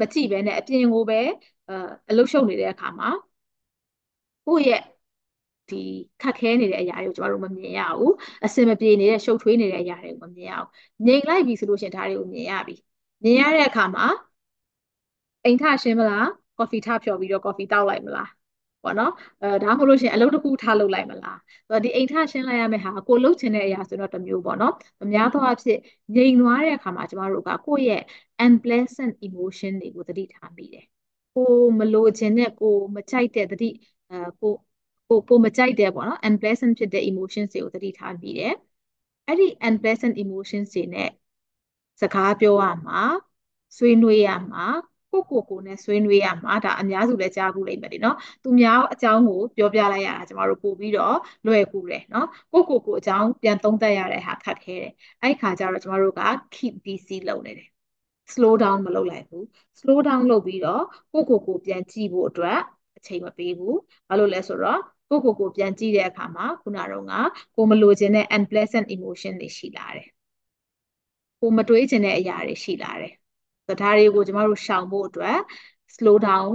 [0.00, 1.20] မကြည့်ပဲနဲ့အပြင်ကိုပဲ
[1.68, 1.74] အဲ
[2.10, 3.08] အလုပ်ရှုပ်နေတဲ့အခါမှာ
[4.46, 4.82] ကိုယ့်ရဲ့
[5.73, 5.79] ဒီ
[6.21, 8.13] ခက်ခဲနေတဲ့အရာတွေကိုကျမတို့မမြင်ရဘူး
[8.45, 10.69] အစင်မပြေနေတဲ့ရှုပ်ထွေးနေတဲ့အရာတွေကိုမမြင်ရဘူး
[11.05, 12.75] ငြိမ်လိုက်ပြီဆိုလို့ရှိရင်ဒါတွေကိုမြင်ရပြီ
[13.23, 14.05] မြင်ရတဲ့အခါမှာ
[15.43, 16.27] အိမ်ထရှင်းမလား
[16.57, 18.29] ကော်ဖီထဖြော်ပြီးတော့ကော်ဖီတောက်လိုက်မလား
[18.83, 19.11] ပေါ့နော်
[19.41, 21.37] အဲဒါမှမဟုတ်လို့ရှိရင်အလုပ်တစ်ခုထားလုပ်လိုက်မလား
[21.67, 25.79] ဆိုတော့ဒီအိမ်ထရှင်းလိုက်ရမယ့်ဟာကိုလုပ်ချင်တဲ့အရာဆိုတော့တစ်မျိုးပေါ့နော်အများသောအားဖြင့်
[26.15, 28.01] ငြိမ်သွားတဲ့အခါမှာကျမတို့ကကိုယ့်ရဲ့
[28.45, 30.85] unpleasant emotion တွေကိုသတိထားမိတယ်
[31.33, 31.43] ကို
[31.79, 33.69] မလိုချင်တဲ့ကိုမကြိုက်တဲ့သတိ
[34.09, 34.53] အဲကို
[35.13, 38.53] ကိုကိုမကြိုက်တဲ့ပေါ့နော် unpleasant ဖြစ်တဲ့ emotions တွေကိုသတိထားမိတယ်
[39.27, 41.09] အဲ့ဒီ unpleasant emotions တွေနဲ့
[42.01, 43.01] စကားပြောရမှာ
[43.77, 44.65] ဆွေးနွေးရမှာ
[45.11, 51.15] ကိုကိုကိုနဲ့ဆွေးနွေးရမှာဒါအများစုလည်းကြားဘူးလိမ့်မယ်လေနော်သူများအကြောင်းကိုပြောပြလိုက်ရတာကျမတို့ပို့ပြီးတော့
[51.45, 54.91] လွယ်ကူတယ်နော်ကိုကိုကိုအကြောင်းပြန်သုံးသပ်ရတဲ့ဟာခက်ခဲတယ်
[55.21, 56.21] အဲ့ခါကျတော့ကျမတို့က
[56.55, 57.69] keep busy လုပ်နေတယ်
[58.33, 59.43] slow down မလုပ်လိုက်ဘူး
[59.79, 62.59] slow down လုပ်ပြီးတော့ကိုကိုကိုပြန်ကြည့်ဖို့အတွက်
[62.97, 63.77] အချိန်မပေးဘူး
[64.07, 64.79] ဘာလို့လဲဆိုတော့
[65.09, 67.13] ကိုကိုကိုပြန်ကြည့်တဲ့အခါမှာခုနကတော့က
[67.55, 70.07] ကိုမလိုချင်တဲ့ unpleasant emotion တွေရှိလာတယ်
[71.39, 73.13] ကိုမတွေးချင်တဲ့အရာတွေရှိလာတယ်
[73.67, 75.37] ဒါတွေကိုကျမတို့ရှောင်ဖို့အတွက်
[75.95, 76.51] slow down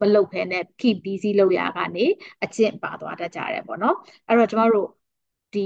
[0.00, 2.04] မလုပ်ဖဲနဲ့ keep busy လုပ်ရကနေ
[2.44, 3.96] အကျင့်ပါသွားတတ်ကြတယ်ပေါ့နော်
[4.26, 4.88] အဲ့တော့ကျမတို့
[5.52, 5.60] ဒီ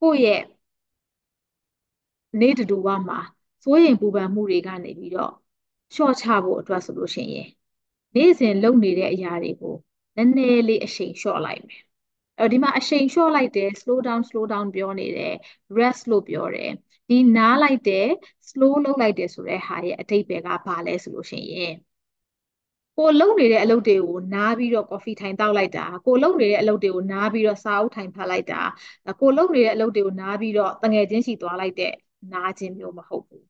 [0.00, 0.40] ကိုယ့်ရဲ့
[2.40, 3.18] နေ့တူဝမှာ
[3.62, 5.32] စိုးရင်ပူပန်မှုတွေကနေပြီးတော့
[5.94, 7.48] လျှော့ချဖို့အတွက်ဆိုလို့ရှိရင်
[8.14, 9.74] နေ့စဉ်လုပ်နေတဲ့အရာတွေကို
[10.16, 11.80] နည်းနည်းလေးအချိန်လျှော့လိုက်မယ်
[12.38, 15.34] အဲ့ဒီမှာအချိန်လျှော့လိုက်တယ် slow down slow down ပြောနေတယ်
[15.78, 16.70] rest လို့ပြောတယ်
[17.08, 18.06] ဒီနားလိုက်တယ်
[18.50, 21.74] slow လုပ်လိုက်တယ်ဆိုတဲ့ဟာရဲ့အတိတ်ပဲကဘာလဲဆိုလို့ရှိရင်
[22.96, 28.62] ကိုလုံနေတဲ့အလုပ်တွေကိုနားပြီးတော့ coffee ထိုင်တောက်လိုက်တာကိုလုံနေတဲ့အလုပ်တွေကိုနားပြီးတော့စာအုပ်ထိုင်ဖတ်လိုက်တာ
[29.20, 31.92] ကိုလုံနေတဲ့အလုပ်တွေကိုနားပြီးတော့တငယ်ချင်းစီသွားလိုက်တဲ့
[32.32, 33.44] နားခြင်းမျိုးမဟုတ်ဘူး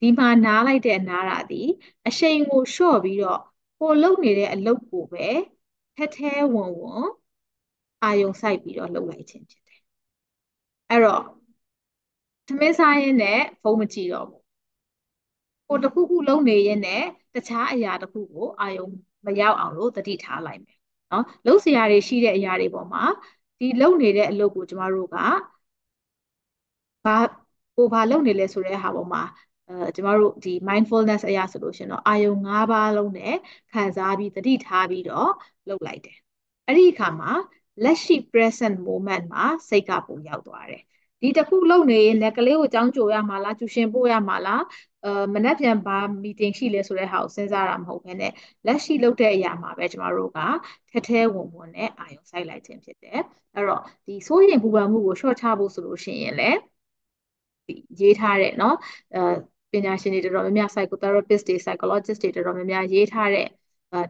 [0.00, 1.62] ဒီမှာနားလိုက်တဲ့အနားတာဒီ
[2.06, 3.40] အရှိန်ကိုလျှော့ပြီးတော့
[3.78, 5.28] ကိုလုံနေတဲ့အလုပ်ကိုပဲ
[5.96, 7.06] ထဲထဲဝင်ဝင်
[8.02, 9.80] အာယုံစိုက်ပြီးတော့လုပ်လိုက်ခြင်းဖြစ်တယ်
[10.90, 11.22] အဲ့တော့
[12.46, 14.42] သမင်းစားရင်းနဲ့ဖုန်းမကြည့်တော့ဘူး
[15.68, 17.02] ကိုတခုခုလုံးနေရင်းနဲ့
[17.34, 18.86] တခြားအရာတခုကိုအာယုံ
[19.26, 20.76] မရောက်အောင်လို့တတိထားလိုက်မယ်
[21.10, 23.02] နော်လုံးစရာတွေရှိတဲ့အရာတွေပေါ်မှာ
[23.58, 25.16] ဒီလုံနေတဲ့အလုပ်ကိုကျမတို့က
[27.04, 27.16] ဘာ
[27.76, 29.22] ကိုဘာလုပ်နေလဲဆိုတဲ့ဟာပေါ်မှာ
[29.67, 33.35] အဲကျမတို့ဒီ mindfulness အရာဆိုလို့ရှင်တော့အာယုံ၅ပါးလုံးနဲ့
[33.71, 35.31] ခံစားပြီးတတိထားပြီးတော့
[35.69, 36.17] လုပ်လိုက်တယ်
[36.67, 37.31] အဲ့ဒီအခါမှာ
[37.83, 40.83] လက်ရှိ present moment မှာစိတ်ကပုံရောက်သွားတယ်
[41.21, 44.63] ဒီတစ်ခုလုပ်နေရင်လည်းကလေးကိုကြောင်းကြိုရမှာလားကျူရှင်ပို့ရမှာလား
[45.05, 48.31] အဲမနှက်ပြန်ဘာ meeting ရှိလဲဆိုတဲ့ဟာကိုစဉ်းစားတာမဟုတ်ဘဲနဲ့
[48.65, 50.39] လက်ရှိလုပ်တဲ့အရာမှာပဲကျမတို့က
[50.89, 53.19] ထဲထဲဝင်ဝင်နဲ့အာရုံစိုက်လိုက်ခြင်းဖြစ်တယ်
[53.55, 56.57] အဲ့တော့ဒီစိုးရိမ်ပူပန်မှုကို short ချဖို့ဆိုလို့ရှိရင်လည်း
[57.99, 58.73] ရေးထားတဲ့เนาะ
[59.13, 59.19] အဲ
[59.71, 63.47] ပညာရှင်တွေတော်တော်များများ psychotherapist တွေ psychologist တွေတော်တော်များများရေးထားတဲ့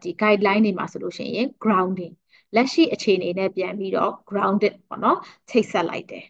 [0.02, 2.14] ဒီ guideline တွေမှာဆိုလို့ရှိရင် grounding
[2.54, 5.18] လက်ရှိအခြေအနေနဲ့ပြန်ပြီးတော့ grounded ပေါ့နော်
[5.50, 6.24] ချိတ်ဆက်လိုက်တယ်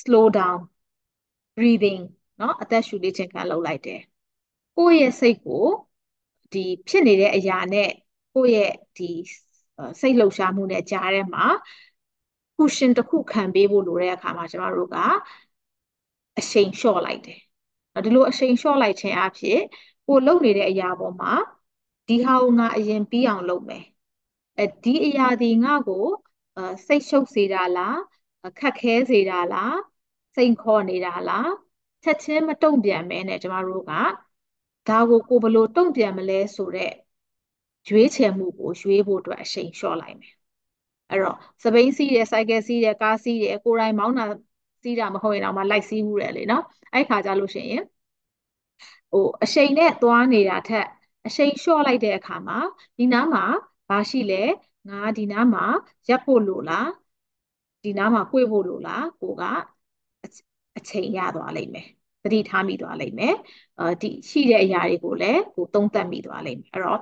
[0.00, 0.58] slow down
[1.56, 2.02] breathing
[2.38, 4.00] เนาะအသက်ရှူလေးခြင်းခံလုပ်လိုက်တယ်
[4.76, 5.66] ကိုယ့်ရဲ့စိတ်ကို
[6.52, 7.90] ဒီဖြစ်နေတဲ့အရာနဲ့
[8.34, 9.10] ကိုယ့်ရဲ့ဒီ
[10.00, 11.44] စိတ်လှုပ်ရှားမှုနဲ့ကြားထဲမှာ
[12.56, 14.96] cushion တစ်ခုခံပေးဖို့လိုတဲ့အခါမှာကျမတို့က
[16.38, 17.40] အရှိန်လျှော့လိုက်တယ်
[18.05, 19.59] ဒီလိုအရှိန်လျှော့လိုက်ခြင်းအဖြစ်
[20.07, 21.33] ကိုလုပ်နေတဲ့အရာပေါ်မှာ
[22.07, 23.83] ဒီဟာကိုငါအရင်ပြီးအောင်လုပ်မယ်
[24.57, 26.05] အဲဒီအရာဒီငါကို
[26.87, 27.97] စိတ်ရှုပ်စေတာလား
[28.59, 29.77] ခက်ခဲစေတာလား
[30.35, 31.49] စိန်ခေါ်နေတာလား
[32.03, 33.91] ချက်ချင်းမတုံ့ပြန်မဲနဲ့ကျမတို့က
[34.87, 36.95] ဒါကိုကိုဘလို့တုံ့ပြန်မလဲဆိုတော့
[37.89, 40.33] ရွေးချယ်မှုကိုရွေးဖို့အတွက်အချိန်လျှော့လိုက်မယ်
[41.09, 44.25] အဲ့တော့စပိန်စီးတယ်စိုက်ကယ်စီးတယ်ကားစီးတယ်ကိုယ်တိုင်မောင်းတာ
[44.83, 47.83] စီးတာမဟုတ်ရင်တော့မှလိုက်စီးမှုတယ်လေနော်အဲ့ခါကြလို့ရှိရင်
[49.11, 50.85] ဟိုအရှိန်နဲ့သွားနေတာထက်
[51.27, 52.57] အရှိန်လျှော့လိုက်တဲ့အခါမှာ
[52.97, 53.43] ဒီနားမှာ
[53.89, 54.43] ဘာရှိလဲ
[54.89, 55.65] ငါဒီနားမှာ
[56.09, 56.87] ရက်ဖို့လို့လား
[57.83, 59.43] ဒီနားမှာ꿰ဖို့လို့လားကိုက
[60.77, 61.87] အချိန်ရသွားလိမ့်မယ်
[62.23, 63.35] သတိထားမိသွားလိမ့်မယ်
[63.79, 66.99] အဲဒီရှိတဲ့အရာတွေကိုလည်းကိုသုံးသပ်မိသွားလိမ့်မယ်အဲ့တော့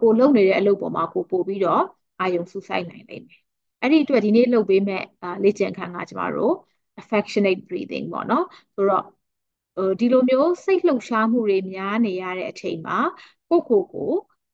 [0.00, 1.82] ကိုလုပ်နေတဲ့အလုပ်ပေါ်မှာကိုပို့ပြီးတော့
[2.18, 3.40] အာယုံစူးစိုက်နိုင်လိမ့်မယ်
[3.80, 5.02] အဲ့ဒီအတွက်ဒီနေ့လုပ်ပေးမဲ့
[5.42, 6.54] လေ့ကျင့်ခန်းကကျမတို့
[7.00, 9.04] affectionate breathing ပေါ့နော်ဆိုတော့
[9.76, 12.98] ဟိုဒီလိုမျိုးစိတ်လှုပ်ရှားမှုတွေများနေရတဲ့အချိန်မှာ
[13.48, 14.10] ကိုယ့်ကိုယ်ကို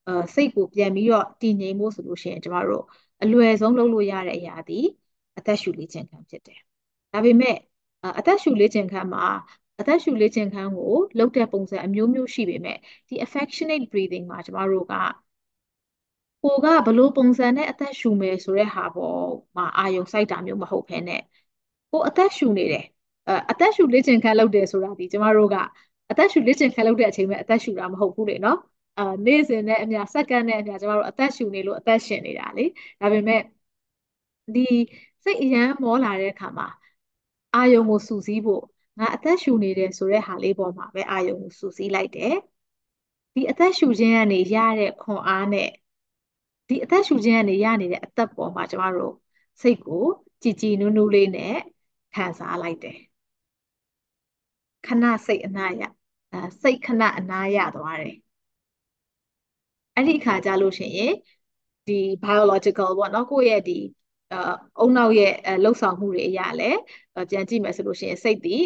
[0.06, 2.84] အဲစိတ်ကိုပြန်ပြီးတော့တည်ငြိမ်ဖို့ဆိုလို့ရှိရင်ကျမတို့
[3.22, 4.80] အလွယ်ဆုံးလုပ်လို့ရတဲ့အရာဒီ
[5.38, 6.58] အသက်ရှူလေ့ကျင့်ခန်းဖြစ်တယ်
[7.12, 7.56] ဒါပေမဲ့
[8.18, 9.24] အသက်ရှူလေ့ကျင့်ခန်းမှာ
[9.80, 12.78] အသက်ရှူလေ့ကျင့်ခန်းကိုလုပ်တဲ့ပုံစံအမျိုးမျိုးရှိပေမဲ့
[13.08, 14.94] ဒီ affectionate breathing မှာကျမတို့က
[16.42, 19.20] ကိုကဘလို့ပုံစံနဲ့အသက်ရှူမယ်ဆိုတဲ့ဟာပေါ်
[19.56, 21.20] မှာအာယုံစိုက်တာမျိုးမဟုတ်ဘဲနဲ့
[21.90, 22.84] ကိုအသက်ရှူနေတယ်
[23.50, 25.56] အသက်ရှူလေ့ကျင့်ခန်းလုပ်တယ်ဆိုတာဒီကျမတို့က
[26.10, 28.58] အသက်ရှူလေ့ကျင့်ခန်းလုပ်တဲ့အချိန်မှာအသက်ရှူတာမဟုတ်ဘူးလေနော်
[28.98, 32.62] အာနေ့စဉ်နဲ့အမျှစက္ကန့်နဲ့အမျှကျမတို့အသက်ရှူနေလို့အသက်ရှင်နေတာလေ
[33.00, 33.40] ဒါပေမဲ့
[34.54, 34.60] ဒီ
[35.24, 36.68] စိတ်အရန်မောလာတဲ့အခါမှာ
[37.54, 38.62] အာယုံကိုစူးစီးဖို့
[38.98, 42.34] ငါအသက်ရှူနေတယ်ဆိုတဲ့ဟာလေးပေါ်မှာပဲအာယုံကိုစူးစီးလိုက်တယ်
[43.34, 45.68] ဒီအသက်ရှူခြင်းကနေရတဲ့ခွန်အားနဲ့
[46.68, 49.12] ဒီအသက်ရှူခြင်းကနေရနေတဲ့အသက်ပေါ်မှာကျမတို့
[49.62, 50.04] စိတ်ကို
[50.42, 51.54] ကြည်ကြည်နူးနူးလေးနဲ့
[52.16, 52.98] ခံစားလိုက်တယ်
[54.86, 55.82] ခဏစိတ်အနာရ
[56.62, 58.16] စိတ်ခဏအနာရသွားတယ်
[59.94, 61.14] အဲ့ဒီအခါကြလို့ရှိရင်
[61.86, 63.78] ဒီ biological ပေါ့နော်ကိုယ့်ရဲ့ဒီ
[64.78, 66.78] အုံနောက်ရဲ့လှုပ်ဆောင်မှုတွေအရာလည်း
[67.30, 68.56] ပြန်ကြည့်မယ်ဆိုလို့ရှိရင်စိတ်ဒီ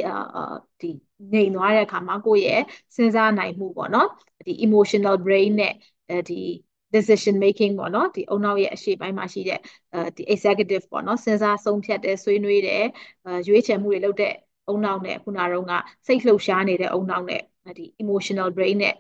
[0.81, 0.91] ဒီ
[1.33, 2.63] ငြိမ်သွားတဲ့အခါမှာကိုယ့်ရဲ့
[2.97, 4.09] စဉ်းစားနိုင်မှုပေါ့နော်
[4.47, 5.75] ဒီ emotional brain နဲ့
[6.29, 6.41] ဒီ
[6.95, 9.59] decision making ပေါ့နော်ဒီအုံနောက်ရဲ့အရှိပိုင်းမှာရှိတဲ့
[10.17, 12.85] ဒီ executive ပေါ့နော်စဉ်းစားဆုံးဖြတ်တဲ့ဆွေးနွေးတဲ့
[13.49, 14.33] ရွေးချယ်မှုတွေလုပ်တဲ့
[14.67, 15.73] အုံနောက်နဲ့ခုနကတော့က
[16.07, 17.43] စိတ်လှုပ်ရှားနေတဲ့အုံနောက်နဲ့
[17.79, 18.95] ဒီ emotional brain နဲ့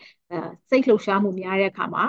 [0.70, 2.04] စိတ်လှုပ်ရှားမှုများတဲ့အခါမှာ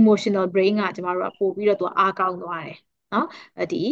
[0.00, 2.78] emotional brain ကကျမတို့ကပို့ပြီးတော့သူအားကောင်းသွားတယ်
[3.12, 3.26] နော်
[3.72, 3.82] ဒီ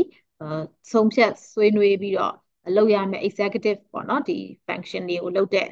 [0.92, 2.34] ဆုံးဖြတ်ဆွေးနွေးပြီးတော့
[2.76, 4.36] လုပ်ရမယ့် executive ပေါ့နော်ဒီ
[4.66, 5.66] function တွေကိုလုပ်တဲ့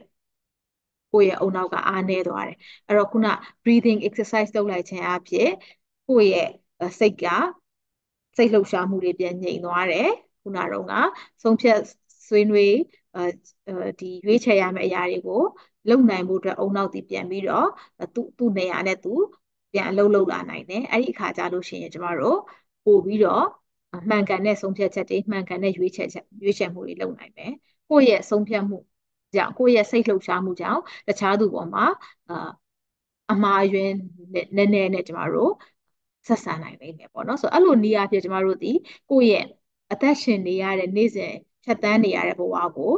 [1.13, 3.27] ကိုယ့်ရဲ့အုံနောက်ကအားနည်းသွားတယ်အဲ့တော့ခုန
[3.65, 5.51] breathing exercise လုပ်လိုက်ခြင်းအပြင်
[6.09, 6.49] ကိုယ့်ရဲ့
[7.01, 7.25] စိတ်က
[8.37, 10.09] စိတ်လှုပ်ရှားမှုတွေပြန်ငြိမ်သွားတယ်
[10.43, 10.93] ခုနတော့က
[11.43, 11.79] ဆုံးဖြတ်
[12.29, 12.75] ဆွေးနွေး
[13.17, 13.23] အဲ
[14.01, 15.43] ဒီရွေးချယ်ရမယ့်အရာတွေကို
[15.89, 17.69] လုံနိုင်ဖို့အတွက်အုံနောက်တည်ပြန်ပြီးတော့
[18.15, 19.13] သူ့သူ့နေရာနဲ့သူ
[19.73, 22.39] ပြန်အလုပ်လုပ်လာနိုင်တယ်အဲ့ဒီအခါကျလို့ရှိရင်ကျမတို့
[22.85, 23.45] ပို့ပြီးတော့
[24.09, 27.53] မှန်ကန်တဲ့ဆုံးဖြတ်ချက်တွေမှန်ကန်တဲ့ရွေးချယ်ချက်ရွေးချယ်မှုတွေလုပ်နိုင်မယ်
[27.89, 28.79] ကိုယ့်ရဲ့ဆုံးဖြတ်မှု
[29.35, 31.85] ကြောင့်ကိုယ့်ရဲ့စိတ်လှုပ်ရှားမှုကြောင့်တခြားသူပေါ်မှာ
[32.29, 32.35] အာ
[33.31, 33.93] အမှားယွင်း
[34.35, 35.51] နည်းနည်းနဲ့ကျမတို့
[36.29, 38.73] ဆက်ဆံနိုင်လိမ့်မယ်ပေါ့နော်ဆိုတော့အဲ့လိုနေရာပြကျမတို့ဒီ
[39.11, 39.45] ကိုယ့်ရဲ့
[39.93, 41.33] အသက်ရှင်နေရတဲ့နေ့စဉ်
[41.65, 42.93] ဖြတ်တန်းနေရတဲ့ဘဝကို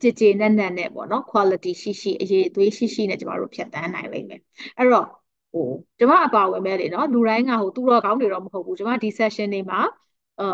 [0.00, 4.40] ကြည်ကြည်နက်နက်နဲ့ပေါ့နော် quality ရှိရှိအရေးအသွေးရှိရှိနဲ့ကျမတို့ဖြတ်တန်းနိုင်လိမ့်မယ်
[4.76, 5.06] အဲ့တော့
[5.52, 9.80] ဟိုကျမအပါဝင်ပဲလေနော်လူတိုင်းကဟိုသူတော်ကောင်းတွေတော့မဟုတ်ဘူးကျမဒီ session တွေမှာ
[10.38, 10.44] အာ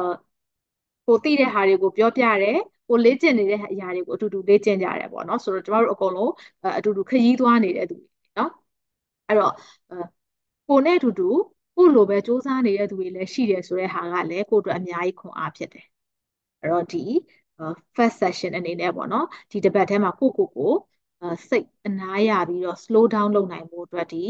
[1.07, 2.59] ကိုသိတဲ့ဟာတွေကိုပြောပြတယ်
[2.91, 6.33] ကိုလေ့ကျင့်နေတဲ့အရာတွေကိုအတူတူလေ့ကျင့်ကြရတယ်ပေါ့နော်ဆိုတော့ကျမတို့အကုန်လုံး
[6.79, 8.51] အတူတူခရီးသွားနေတဲ့သူတွေနော်
[9.29, 9.53] အဲ့တော့
[10.69, 11.29] ကိုနဲ့အတူတူ
[11.77, 15.87] ကိုလိုပဲစူးစမ်းနေတဲ့သူတွေလည်းရှိတယ်ဆိုတဲ့ဟာကလည်းကိုအတွက်အများကြီးခွန်အားဖြစ်တယ်
[16.61, 17.03] အဲ့တော့ဒီ
[17.97, 20.73] first session အနေနဲ့ပေါ့နော်ဒီတပတ်ထဲမှာကိုကိုကို
[21.51, 24.25] စိတ်အနားရပြီးတော့ slow down လုပ်နိုင်ဖို့အတွက်ဒီ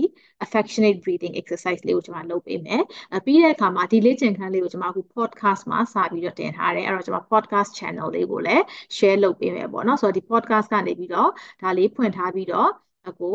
[0.45, 2.83] affectionate breathing exercise လေးကိုကျွန်မလုပ်ပေးမယ်။
[3.25, 8.63] ပြီးတဲ့အခါမှာဒီလေ့ကျင့်ခန်းလေးကိုကျွန်မအခု podcast မှာစပြီးတော့တင်ထားတယ်။အဲ့တော့ကျွန်မ podcast channel လေးကိုလည်း
[8.97, 12.69] share လုပ်ပေးမယ်ပေါ့နော်။ဆိုတော့ဒီ podcast ကနေပြီးတော့ဒါလေးဖွင့်ထားပြီးတော့
[13.09, 13.31] အခု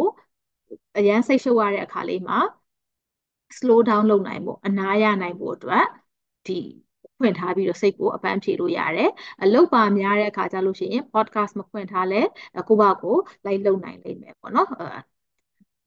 [0.97, 2.37] အရန်စိတ်ရှုပ်ရတဲ့အခါလေးမှာ
[3.57, 5.85] slow down လုပ်နိုင်ဖို့အနားရနိုင်ဖို့အတွက်
[6.45, 6.59] ဒီ
[7.25, 9.09] ဖွင့်ထားပြီးတော့စိတ်ကိုအပန်းဖြေလို့ရတယ်
[9.43, 12.21] အလုပ်ပါများတဲ့အခါကျလို့ရှိရင် podcast မဖွင့်ထားလဲ
[12.67, 14.67] ကိုယ့်ဘာကိုလိုက်လုပ်နိုင်လိမ့်မယ်ပေါ့နော်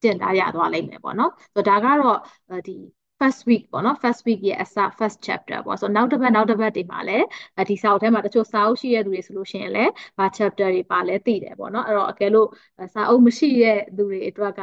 [0.02, 2.18] ကျင့်သားရသွားလိမ့်မယ်ပေါ့နော်ဆိုတော့ဒါကတော့
[2.66, 2.76] ဒီ
[3.20, 7.26] first week ပေါ့နော် first week ရဲ့အစ first chapter ပေါ့ဆိုတော့နောက်တစ်ပတ်နောက်တစ်ပတ်တွေမှာလည်း
[7.70, 12.48] ဒီစာအုပ်ထဲမှာတချို့စာအုပ်ရှိတဲ့သူတွေဆိုလို့ရှိရင်လည်းဘာ chapter တွေပါလဲသိတယ်ပေါ့နော်အဲ့တော့အကယ်လို့
[12.94, 14.60] စာအုပ်မရှိတဲ့သူတွေအတွက်က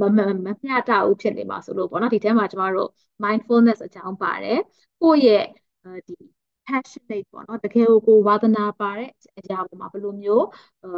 [0.00, 2.88] မမမမျှတဘူးဖြစ်နေမှာဆိုလို့ပေါ့နော်ဒီထဲမှာကျမတို့
[3.24, 4.58] mindfulness အကြောင်းပါတယ်
[5.00, 5.44] ကိုယ့်ရဲ့
[6.08, 6.14] ဒီ
[6.66, 9.08] passionate ပေါ့နော်တကယ်ကိုကိုဝါသနာပါတဲ့
[9.38, 10.44] အရာပေါ်မှာဘယ်လိုမျိုး
[10.82, 10.88] အဲ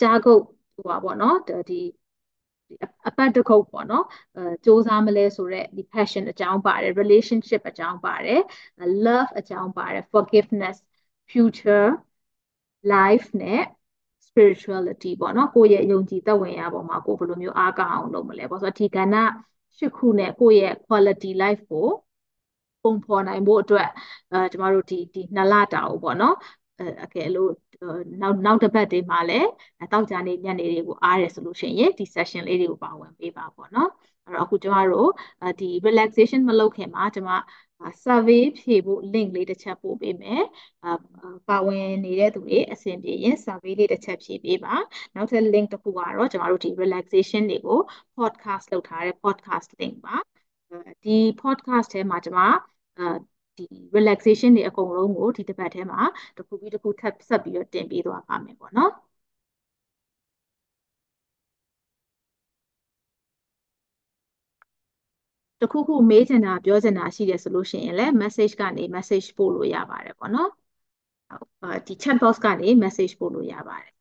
[0.00, 0.40] ကြားကုတ်
[0.74, 1.36] ဟိုပါပေါ့နော်
[1.68, 1.80] ဒီ
[3.08, 4.04] အပတ်တခုတ်ပေါ့နော်
[4.36, 8.40] အဲစူးစမ်းမလဲဆိုတော့ဒီ passion အကြောင်းပါတယ် relationship အကြောင်းပါတယ်
[9.04, 10.76] love အကြောင်းပါတယ် forgiveness
[11.32, 11.86] future
[12.94, 13.62] life နဲ့
[14.28, 19.14] spirituality ပေါ့နော်ကိုယ့်ရဲ့ယုံကြည်သက်ဝင်ရာပေါ်မှာကိုယ်ဘယ်လိုမျိုးအားကောင်းအောင်လုပ်မလဲပေါ့ဆိုတော့ဒီကဏ္ဍ
[19.78, 21.88] ရှစ်ခုနဲ့ကိုယ့်ရဲ့ quality life ကို
[22.82, 23.88] ပုံဖော်နိုင်ဖို့အတွက်
[24.32, 26.34] အဲကျမတို့ဒီဒီနှစ်လတာကိုပေါ့နော်
[26.78, 27.50] အဲအကယ်လို့
[28.20, 29.48] နောက်နောက်တစ်ပတ်တွေမှာလည်း
[29.92, 33.90] တောက်ကြနေညနေတွေကိုအားရဆိုလို့ရှိရင်ဒီ session လေးတွေကိုပါဝင်ပေးပါပေါ့နော်
[34.24, 35.10] အဲ့တော့အခုကျမတို့
[35.60, 37.30] ဒီ relaxation မလုပ်ခင်မှာကျမ
[38.04, 40.42] survey ဖြည့်ဖို့ link လေးတစ်ချက်ပို့ပေးမယ်
[41.48, 44.74] ပါဝင်နေတဲ့သူတွေအဆင်ပြေရင် survey လေးတစ်ချက်ဖြည့်ပေးပါ
[45.14, 47.78] နောက်ထပ် link တစ်ခုကတော့ကျမတို့ဒီ relaxation တွေကို
[48.16, 50.16] podcast လုပ်ထားတဲ့ podcast link ပါ
[51.04, 52.40] ဒီ podcast ထဲမှာကျမ
[53.56, 53.64] ဒီ
[53.96, 56.00] relaxation တွေအကုန်လုံးကိုဒီတစ်ပတ်ထဲမှာ
[56.36, 58.92] တစ်ခုပြီးတစ်ခုထပ်ဆက်ပြီးတော့တင်ပေးသွားပါမယ်ပေါ့နော်
[65.60, 70.50] တခုခုမေးချင်တာပြောချင်တာရှိတယ်ဆိုလို့ရှိရင်လည်း message ကနေ message ပို့လို့ရပါတယ်ပေါ့နော်
[71.86, 73.92] ဒီ chat box ကနေ message ပို့လို့ရပါတယ်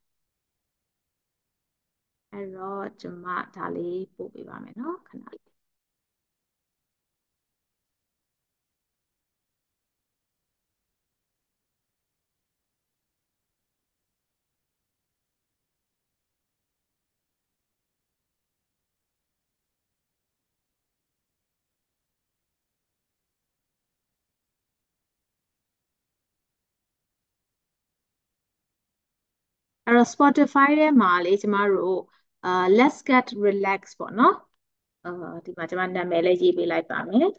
[2.31, 5.56] အဲ့တော့ကျွန်မဒါလေးပို့ပေးပါမယ်နော်ခဏလေး
[29.87, 31.99] အဲ့တော့ Spotify ထဲမှာလေကျမတို့
[32.45, 34.35] အာ let's get relax ပေါ့နော်
[35.03, 35.11] အာ
[35.45, 37.29] ဒီမှာကျမနာမည်လေးရေးပေးလိုက်ပါမယ်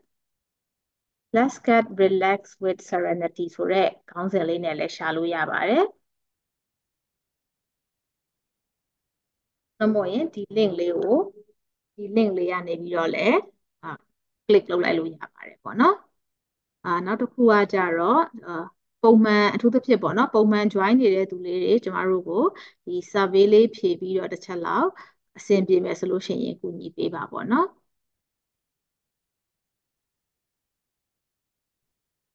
[1.36, 5.84] let's get relax with serenity ဆိုတဲ့ခေါင်းစဉ်လေးနဲ့လည်းရှာလို့ရပါတယ်
[9.80, 11.18] မမို့ရင်ဒီ link လေးကို
[11.96, 13.36] ဒီ link လေးကနေပြီးတော့လည်း
[14.46, 15.96] click လုပ်လိုက်လို့ရပါတယ်ပေါ့နော်
[16.84, 18.22] အာနောက်တစ်ခုကကြတော့
[19.02, 22.42] ပုံမှန်အထူးသဖြင့်ပေါ့နော်ပုံမှန် join နေတဲ့သူလေးတွေကျမတို့ကို
[22.86, 24.88] ဒီ survey လေးဖြည့်ပြီးတော့တစ်ချက်လောက်
[25.38, 27.66] အဆင်ပြေမယ်ဆိုလို့ရှိရင်ကူညီပေးပါပေါ့နော်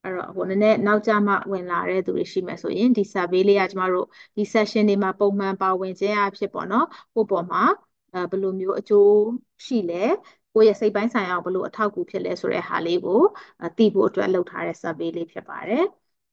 [0.04, 7.63] အဲ့တော့ဟိုနည်းနည်းနောက်ကျမှဝင်လာတဲ့သူတွေရှိမယ်ဆိုရင်ဒီ survey လေးကကျမတို့ဒီ session တွေမှာပုံမှန်ပါဝင်ခြင်းအဖြစ်ပေါ့နော်ကိုပေါ်မှာ
[8.13, 9.10] အဲဘယ်လိုမျိုးအကျိုး
[9.65, 10.04] ရှိလဲ
[10.54, 13.19] ကိုယ့်ရဲ့စိတ်ပိုင်းဆိုင်ရာဘယ်လိုအထောက်အကူဖြစ်လဲဆိုတဲ့ဟာလေးကို
[13.78, 15.84] သိဖို့အတွက်လုပ်ထားတဲ့ survey လေးဖြစ်ပါတယ်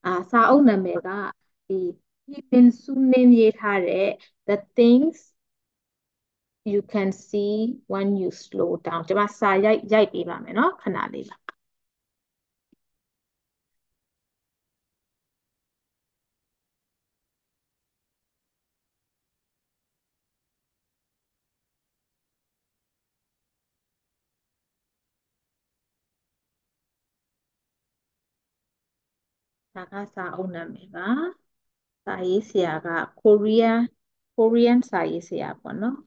[0.07, 1.09] အာစာအုပ်နာမည်က
[1.67, 1.79] ဒီ
[2.31, 4.07] Hipin Sunim ရေးထားတဲ့
[4.47, 5.17] The Things
[6.71, 7.55] you can see
[7.93, 11.37] when you slow down ကျွန်မစာရိုက်ရိုက်ပေးပါမယ်เนาะခဏလေးပါ
[29.79, 31.09] ဒါကစာအုပ်နာမည်ပါ
[32.05, 32.87] စာရေးဆရာက
[33.21, 33.79] Korean
[34.35, 35.97] Korean စာရေးဆရာပေါ့နော်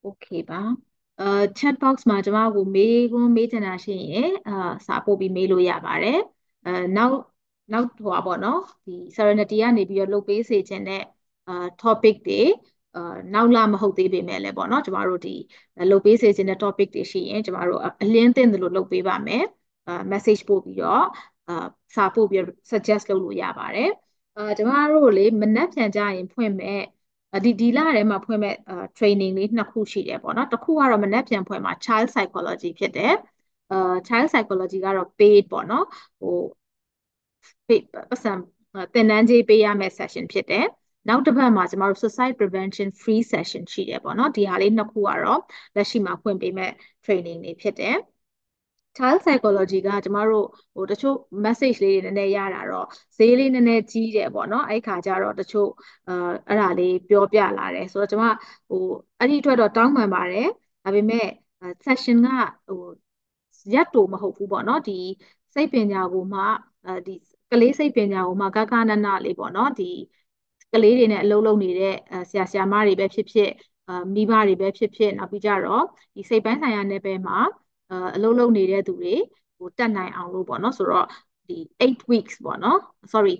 [0.00, 0.85] โอเคပါ
[1.19, 1.23] အဲ
[1.57, 4.53] chat box မှာကျမကိုမေးခွန်းမေးချင်တာရှိရင်အာ
[4.87, 6.17] စာပို့ပြီးမေးလို့ရပါတယ်
[6.65, 7.15] အဲနောက်
[7.71, 11.01] နောက်ဟိုပါပေါ့နော်ဒီ Serenity ကနေပြီးတော့လုပ်ပေးစေခြင်းတဲ့
[11.47, 11.51] အာ
[11.81, 12.41] topic တွေ
[12.93, 12.99] အာ
[13.33, 15.29] နောက်လာမဟုတ်သေးပေမဲ့လည်းပေါ့နော်ကျမတို့ဒီ
[15.91, 19.43] လုပ်ပေးစေခြင်းတဲ့ topic တွေရှိရင်ကျမတို့အလင်းသင့်တယ်လို့လုပ်ပေးပါမယ်
[19.87, 21.03] အာ message ပို့ပြီးတော့
[21.47, 21.53] အာ
[21.95, 23.89] စာပို့ပြီး suggest လုပ်လို့ရပါတယ်
[24.35, 26.81] အာကျမတို့လေမနှက်ပြန်ကြရင်ဖွင့်မဲ့
[27.45, 28.55] ဒီဒီလထဲမှာဖွင့်မဲ့
[28.97, 33.13] training လေးနှစ်ခုရှိတယ်ပေါ့နော်တစ်ခုကတော့မနှက်ပြန်ဖွင့်မှာ child psychology ဖြစ်တယ်
[33.71, 35.85] အာ child psychology ကတော့ paid ပေါ့နော်
[36.19, 36.35] ဟို
[37.67, 38.31] ပတ်စံ
[38.93, 40.65] သင်တန်းကြေးပေးရမယ့် session ဖြစ်တယ်
[41.07, 45.41] နောက်တစ်ပတ်မှာကျမတို့ suicide prevention free session ရှိတယ်ပေါ့နော်ဒီဟာလေးနှစ်ခုကတော့
[45.75, 46.71] လက်ရှိမှာဖွင့်ပေးမဲ့
[47.05, 47.95] training တွေဖြစ်တယ်
[48.97, 55.69] child psychology ကကျမတို့ဟိုတချို့ message လေးတွေနည်းနည်းရတာတော့ဈေးလေးနည်းနည်းကြီးတယ်ပေါ့နော်အဲ့ခါကျတော့တချို့
[56.07, 56.13] အာ
[56.47, 58.23] အဲ့ဒါလေးပြောပြလာတယ်ဆိုတော့ကျမ
[58.69, 58.83] ဟို
[59.19, 60.47] အဲ့ဒီအတွက်တော့တောင်းပန်ပါတယ်
[60.83, 61.25] ဒါပေမဲ့
[61.85, 62.27] session က
[62.67, 62.81] ဟို
[63.73, 64.99] ရက်တူမဟုတ်ဘူးပေါ့နော်ဒီ
[65.53, 66.41] စိတ်ပညာကိုမှ
[67.05, 67.15] ဒီ
[67.51, 69.91] ကလေးစိတ်ပညာကိုမှကကနနလေးပေါ့နော်ဒီ
[70.73, 71.95] ကလေးတွေနဲ့အလုပ်လုပ်နေတဲ့
[72.29, 73.49] ဆရာဆရာမတွေပဲဖြစ်ဖြစ်
[74.15, 75.83] မိဘတွေပဲဖြစ်ဖြစ်နောက်ပြီးကြတော့
[76.15, 77.37] ဒီစိတ်ပိုင်းဆိုင်ရာနယ်ပယ်မှာ
[78.15, 79.13] အလုပ်လုပ်နေတဲ့သူတွေ
[79.57, 81.05] ဟိုတက်နိုင်အောင်လို့ပေါ့နော်ဆိုတော့
[81.47, 82.77] ဒီ8 weeks ပေါ့နော်
[83.13, 83.35] sorry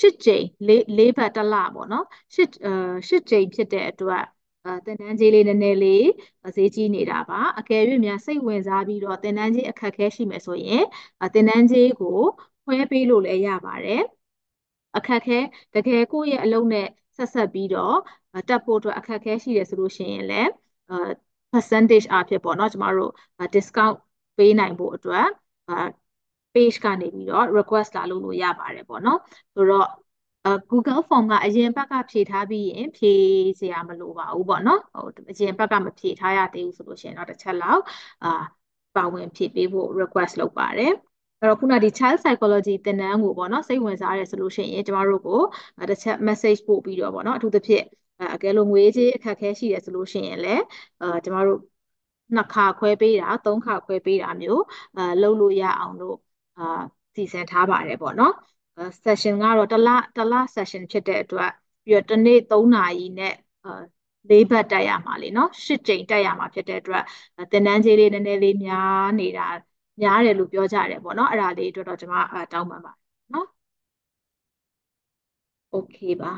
[0.00, 2.72] ရှစ်ကြိမ်လေးလေးဘတ်တစ်လပေါ့နော်ရှစ်အာ
[3.08, 4.24] ရှစ်ကြိမ်ဖြစ်တဲ့အတွက်
[4.64, 6.04] အဲသင်တန်းကြီးလေးနည်းနည်းလေး
[6.56, 10.82] ဈေးကြီးနေတာပါအကယ်၍များစိတ်ဝင်စားပြီးတော့သင်တန်းကြီးအခက်အခဲရှိမယ်ဆိုရင်
[11.34, 12.18] သင်တန်းကြီးကို
[12.64, 14.00] ခွဲပေးလို့လည်းရပါတယ်
[14.96, 15.38] အခက်ခဲ
[15.74, 16.86] တကယ်ကိုယ့်ရဲ့အလုပ်နဲ့
[17.16, 17.96] ဆက်ဆက်ပြီးတော့
[18.48, 20.48] တက်ဖို့အတွက်အခက်ခဲရှိတယ်ဆိုလို့ရှိရင်လည်း
[21.51, 23.11] percentage အဖြစ်ပေါ့เนาะကျမတို့
[23.53, 23.95] discount
[24.37, 25.25] ပေးနိုင်ဖို့အတွက်
[26.53, 29.17] page ကနေပြီးတော့ request လာလုပ်လို့ရပါတယ်ပေါ့เนาะ
[29.55, 29.87] ဆိုတော့
[30.71, 33.23] Google Form ကအရင်ဘက်ကဖြည့်ထားပြီးရင်ဖြည့်
[33.59, 37.81] စရာမလိုပါဘူးပေါ့နော်ဟိုအရင်ဘက်ကမဖြည့်ထားရသေးဘူးဆိုလို့ရှိရင်တော့တစ်ချက်လောက်
[38.23, 38.29] အာ
[38.95, 40.91] ပါဝင်ဖြည့်ပေးဖို့ request လုပ်ပါတယ်
[41.39, 45.39] အဲ့တော့ခုနဒီ child psychology သင်တန်းကိုပေါ့နော်စိတ်ဝင်စားရဲဆိုလို့ရှိရင်ကျမတို့ကို
[45.89, 47.83] တစ်ချက် message ပို့ပြီးတော့ပေါ့နော်အထူးသဖြင့်
[48.34, 50.62] အကယ်လို့ငွေကြေးအခက်အခဲရှိတယ်ဆိုလို့ရှိရင်လည်း
[51.00, 51.58] အာကျမတို့
[52.34, 54.62] နှစ်ခါခွဲပေးတာသုံးခါခွဲပေးတာမျိုး
[54.96, 56.16] အာလုပ်လို့ရအောင်လို့
[56.56, 56.62] အာ
[57.14, 58.32] စီစဉ်ထားပါတယ်ပေါ့နော်
[59.04, 61.50] session ကတော့တစ်လတစ်လ session ဖြစ်တဲ့အတွက်
[61.84, 63.70] ပြီးတော့တစ်နေ့3နာရီနဲ့အာ
[64.30, 67.02] လေးဘက်တက်ရမှာလေနော်ရှစ်ကြိမ်တက်ရမှာဖြစ်တဲ့အတွက်
[67.52, 69.42] သင်တန်းကြီးလေးနည်းနည်းလေးများနေတာ
[70.00, 72.16] များတယ်လို့ပြောကြတယ်ပေါ့နော်အဲ့ဒါလေးအတွက်တော့ကျွန်မ
[72.52, 73.46] တောင်းပန်ပါတယ်နော်
[75.74, 76.32] okay ပါ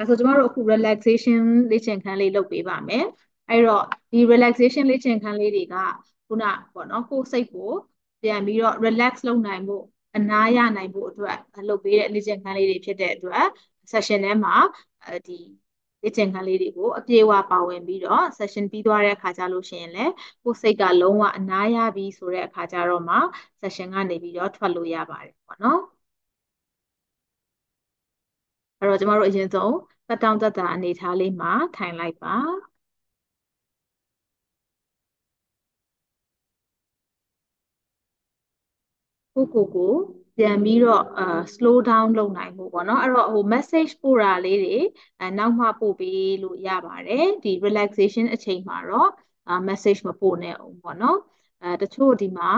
[0.00, 3.04] အဲဆိုကျမတို့အခု relaxation လေ့ကျင့်ခန်းလေးလုပ်ပေးပါမယ်
[3.48, 5.74] အဲ့တော့ဒီ relaxation လေ့ကျင့်ခန်းလေးတွေက
[6.26, 7.70] ခုနပေါ့နော်ကိုယ်စိတ်ကို
[8.22, 9.84] ပြန်ပြီးတော့ relax လုပ်နိုင်ဖို့
[10.16, 11.36] အနားရနိုင်ဖို့အတွက်
[11.68, 13.44] လုပ်ပေးတဲ့လေ့ကျင့်ခန်းလေးတွေဖြစ်တဲ့အတွက်
[13.92, 14.56] session ထဲမှာ
[15.26, 15.38] ဒီ
[16.02, 20.12] လေ့ကျင့်ခန်းလေးတွေကိုအပြေအဝပါဝင်ပြီးတော့ session ပြီးသွားတဲ့အခါကျလို့ရှိရင်လည်း
[20.44, 23.16] ကိုယ်စိတ်ကလုံးဝအနားရပြီဆိုတဲ့အခါကျတော့မှ
[23.60, 25.99] session ကနေပြီးတော့ထွက်လို့ရပါတယ်ပေါ့နော်
[28.80, 29.74] အဲ့တော့ကျမတို့အရင်ဆုံး
[30.08, 32.36] သက်တောင့်သက်တာအနေထားလေးမှာထိုင်လိုက်ပါ
[39.34, 39.92] ကိုကိုကို
[40.36, 44.76] ပြန်ပြီးတော့အာ slow down လုပ်နိုင်ဖို့ပေါ့နော်အဲ့တော့ဟို message ပို့တာလေးတွေ
[45.20, 49.10] အဲနောက်မှပို့ပေးလို့ရပါတယ်ဒီ relaxation အချိန်မှာတော့
[49.48, 51.18] အာ message မပို့နဲ့အောင်ပေါ့နော်
[51.62, 52.50] အဲတချို့ဒီမှာ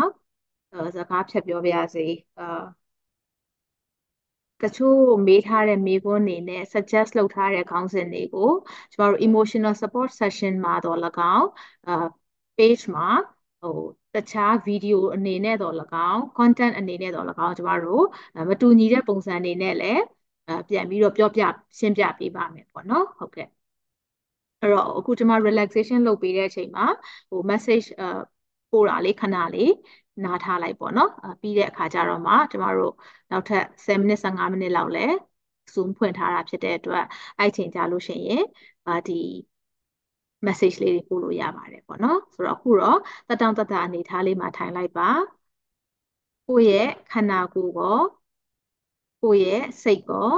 [0.97, 2.07] စကားဖြတ်ပြောပြရစေ
[2.39, 2.45] အာ
[4.63, 8.51] တချို့မေးထားတဲ့မေးခွန်းတွေနဲ့ suggest လုပ်ထားတဲ့ခေါင်းစဉ်တွေကို
[8.93, 10.99] ကျမတို့ emotional support session မှာတော့၎
[11.37, 11.47] င်း
[11.87, 11.93] အာ
[12.59, 13.09] page မှာ
[13.61, 13.79] ဟို
[14.15, 15.75] တခြား video အနေနဲ့တော့၎
[16.11, 18.05] င်း content အနေနဲ့တော့၎င်းကျမတို့
[18.51, 20.03] မတူညီတဲ့ပုံစံတွေနဲ့လည်း
[20.69, 21.43] ပြန်ပြီးတော့ပြောပြ
[21.79, 23.49] ရှင်းပြပေးပါမယ်ပေါ့နော်ဟုတ်ကဲ့
[24.61, 26.87] အဲ့တော့အခုကျမ relaxation လုပ်ပေးတဲ့အချိန်မှာ
[27.31, 27.87] ဟို message
[28.71, 29.71] ပို့တာလေးခဏလေး
[30.25, 31.09] နားထားလိုက်ပေါ့နော်
[31.41, 32.93] ပြီးတဲ့အခါကျတော့မှကျမတို့
[33.31, 35.01] နောက်ထပ်10မိနစ်15မိနစ်လောက်လဲ
[35.75, 37.03] zoom ဖွင့်ထားတာဖြစ်တဲ့အတွက်
[37.39, 38.43] အဲ့ချိန်ကြာလို့ရှိရင်
[38.87, 39.15] အာဒီ
[40.47, 42.99] message လေးတွေပို့လို့ရပါတယ်ပေါ့နော်ဆိုတော့အခုတော့
[43.29, 45.11] တက်တောင့်တက်တာအနေထားလေးမှာထိုင်လိုက်ပါ
[46.49, 47.99] ကိုယ့်ရဲ့ခန္ဓာကိုယ်ကော
[49.23, 50.31] ကိုယ့်ရဲ့စိတ်ကော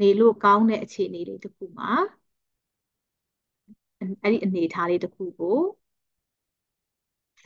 [0.00, 1.90] နေလို့ကောင်းတဲ့အခြေအနေလေးတစ်ခုမှာ
[4.22, 5.58] အဲ့ဒီအနေအထားလေးတစ်ခုကို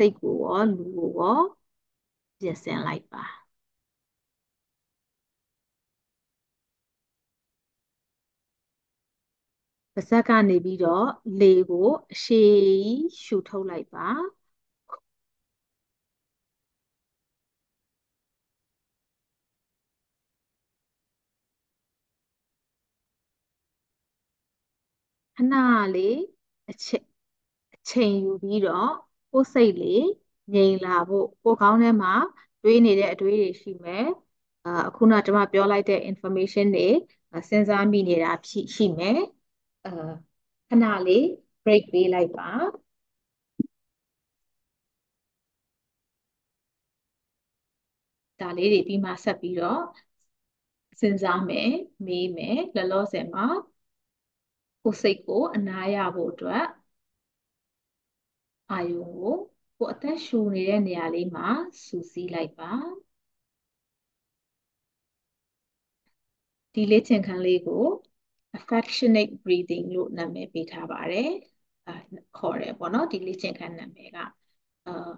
[0.00, 1.40] စိတ်ကိုရောလူကိုရော
[2.40, 3.24] ပြင်ဆင်လိုက်ပါ
[9.94, 11.06] ပါဇက်ကနေပြီးတော့
[11.40, 12.54] လေကိုအရှည်
[13.22, 14.08] ရှူထုတ်လိုက်ပါ
[25.36, 25.54] ခဏ
[25.94, 26.16] လေး
[26.70, 27.04] အချိန်
[27.74, 28.90] အချိန်ယူပြီးတော့
[29.30, 30.02] ကိုယ်စိတ်လေး
[30.52, 32.12] ငြိမ်လာဖို့ကိုယ်ခေါင်းထဲမှာ
[32.62, 34.04] တွေးနေတဲ့အတွေးတွေရှိမယ်
[34.64, 36.88] အာအခုနကျွန်မပြောလိုက်တဲ့ information တွေ
[37.48, 38.32] စဉ်းစားမိနေတာ
[38.76, 39.18] ရှိမယ်
[39.84, 39.90] အာ
[40.68, 41.22] ခဏလေး
[41.64, 42.44] break ပေးလိုက်ပါ
[48.40, 49.82] ဒါလေးတွေပြီးမှဆက်ပြီးတော့
[51.00, 51.70] စဉ်းစားမယ်
[52.06, 53.46] မေးမယ်လောလောဆယ်မှာ
[54.82, 56.64] ကိုယ်စိတ်ကိုအနားရဖို့အတွက်
[58.70, 59.36] အာယုံကို
[59.78, 61.48] ကိုယ်အသက်ရှူနေတဲ့နေရာလေးမှာ
[61.84, 62.72] စူးစီးလိုက်ပါ
[66.74, 67.84] ဒီလေ့ကျင့်ခန်းလေးကို
[68.58, 71.30] affectionate breathing လို့နာမည်ပေးထားပါတယ်
[71.86, 71.94] အာ
[72.36, 74.18] ခေါ်တယ်ပေါ့နော်ဒီလေ့ကျင့်ခန်းနာမည်က
[74.86, 75.10] အာ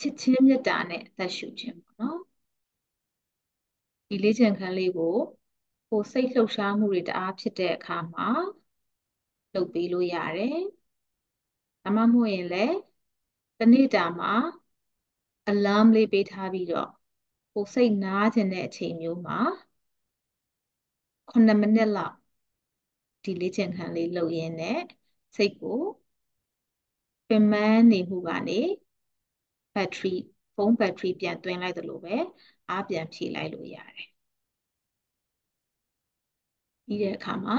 [0.00, 2.18] ချစ်ချင်းမေတ္တာနဲ့အသက်ရှူခြင်းပေါ့နော်
[4.08, 5.16] ဒီလေ့ကျင့်ခန်းလေးကို
[5.90, 8.28] ကိုစိတ်လှုပ်ရှားမှုတွေတအားဖြစ်တဲ့အခါမှာ
[9.54, 10.58] လုပ်ပေးလို့ရတယ်
[11.88, 12.76] ဒါမှမဟုတ်ရင်လည်း
[13.58, 14.32] တနေ့တာမှာ
[15.52, 16.88] alarm လေးပေးထားပြီးတော့
[17.52, 19.38] ကိုစိတ်နားခြင်းတဲ့အချိန်မျိုးမှာ
[21.30, 22.14] 9မိနစ်လောက်
[23.24, 24.80] ဒီလေ့ကျင့်ခန်းလေးလုပ်ရင်းနဲ့
[25.36, 25.80] စိတ်ကို
[27.28, 28.60] ပင်ပန်းနေမှုကနေ
[29.74, 30.14] ဘက်ထရီ
[30.54, 32.16] ဖုန်းဘက်ထရီပြန်သွင်းလိုက်သလိုပဲ
[32.70, 34.08] အားပြန်ဖြည့်လိုက်လို့ရတယ်
[36.86, 37.56] ပြီးတဲ့အခါမှာ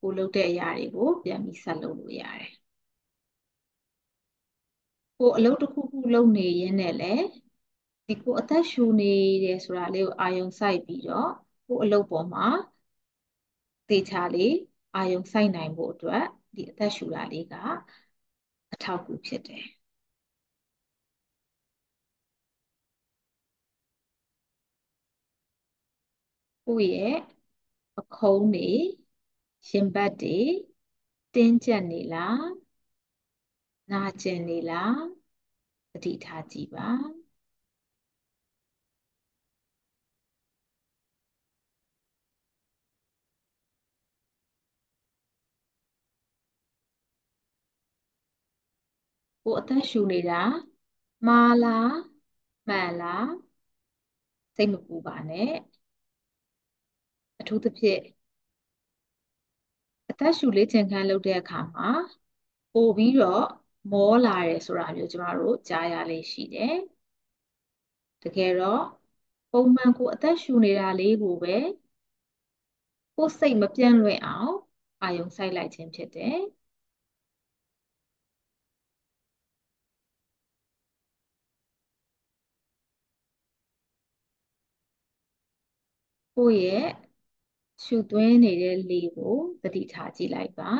[0.00, 2.50] ကိုလုပ်တဲ့အရာတွေကိုပြန်ပြီးဆက်လုပ်လို့ရတယ်
[5.18, 7.24] ကိုအလုပ်တစ်ခုခုလုပ်နေရင်းနဲ့လည်း
[8.06, 9.06] ဒီကိုအသက်ရှူနေ
[9.42, 11.30] တယ်ဆိုတာလေးကိုအာယုံစိုက်ပြီးတော့
[11.66, 12.46] ကိုအလုပ်ပေါ်မှာ
[13.88, 14.54] သေချာလေး
[14.94, 16.24] အာယုံစိုက်နိုင်ဖို့အတွက်
[16.56, 17.54] ဒီအသက်ရှူတာလေးက
[18.72, 19.64] အထောက်အကူဖြစ်တယ်
[26.66, 27.18] ကိုယ့်ရဲ့
[27.98, 28.68] အခုံးတွေ
[29.68, 30.38] ရင်ဘတ်တွေ
[31.34, 32.42] တင်းကျပ်နေလား
[33.90, 34.98] နာကျင်နေလား
[35.92, 36.88] သတိထားကြည့်ပါ
[49.44, 50.42] ကိုအသက်ရှူနေတာ
[51.26, 51.92] မှားလား
[52.68, 53.28] မှန်လား
[54.56, 55.52] စိတ်မပူပါနဲ့
[57.40, 58.00] အထူးသဖြင့်
[60.10, 61.88] အသက်ရှူလေ့ကျင့်ခန်းလုပ်တဲ့အခါမှာ
[62.72, 63.44] ပို့ပြီးတော့
[63.90, 66.74] မောလာတယ်ဆိုတာမျိုးကျမတို့ကြားရလေးရှိတယ်
[68.22, 68.82] တကယ်တော့
[69.50, 71.56] ပုံမှန်ကိုအသက်ရှူနေတာလေးကိုပဲ
[73.16, 74.54] ကိုယ်စိတ်မပြန့်လွင့်အောင်
[75.02, 76.38] အာယုံစိုက်လိုက်ခြင်းဖြစ်တယ်
[86.36, 86.88] ကိုယ့်ရဲ့
[87.84, 90.72] ရှူသွင်းနေတဲ့လေကိုသတိထားကြည့်လိုက်ပါ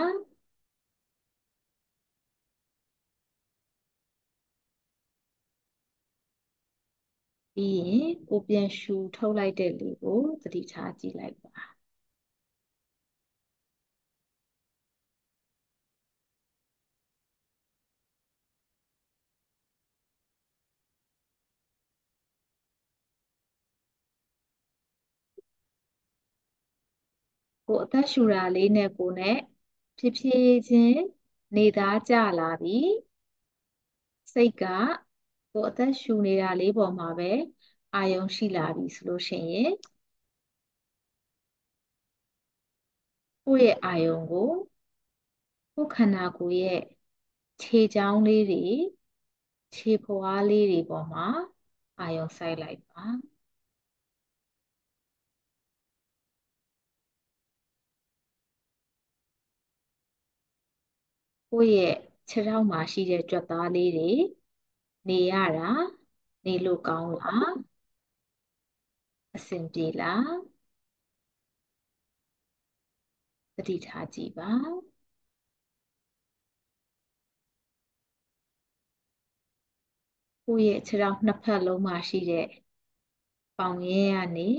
[7.60, 11.68] ပြီးရင်ကိုပြန်ရှူထုတ်လိုက်တဲ့လေကိုသတိထားကြည့်လိုက်ပါ
[27.66, 29.36] ကိုအသက်ရှူတာလေးနဲ့ကိုနဲ့
[29.98, 31.00] ဖြည်းဖြည်းချင်း
[31.56, 32.78] နေသားကျလာပြီ
[34.32, 34.62] စိတ်က
[35.52, 37.30] ကိုအသက်ရှူနေတာလေးပေါ်မှာပဲ
[37.94, 39.72] အာယုံရှိလာပြီဆိုလို့ရှိရင်
[43.44, 44.48] ကိုယ့်ရဲ့အာယုံကို
[45.74, 46.80] ကိုယ်ခန္ဓာကိုယ်ရဲ့
[47.62, 48.64] ခြေချောင်းလေးတွေ
[49.74, 51.26] ခြေဖွားလေးတွေပေါ်မှာ
[51.98, 53.04] အာယုံစိုက်လိုက်ပါ
[61.50, 61.94] ကိုယ့်ရဲ့
[62.30, 64.10] ခြေထောက်မှာရှိတဲ့ကြွက်သားလေးတွေ
[65.08, 65.70] နေရတာ
[66.44, 67.52] နေလို့ကောင်းလား
[69.38, 70.32] အဆင်ပြေလား
[73.56, 74.50] သတိထားကြည့်ပါ
[80.46, 82.46] ကိုယ့်ရဲ့ခြေထောက်နှစ်ဖက်လုံးမှာရှိတဲ့
[83.58, 84.50] ပေါင်ရင်းကနေ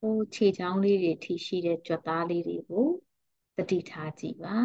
[0.00, 2.86] ကိုယ်ခြေချောင်းလေးတွေထိရှိတဲ့ကြွက်သားလေးတွေကို
[3.56, 4.56] သတိထားကြည့်ပါ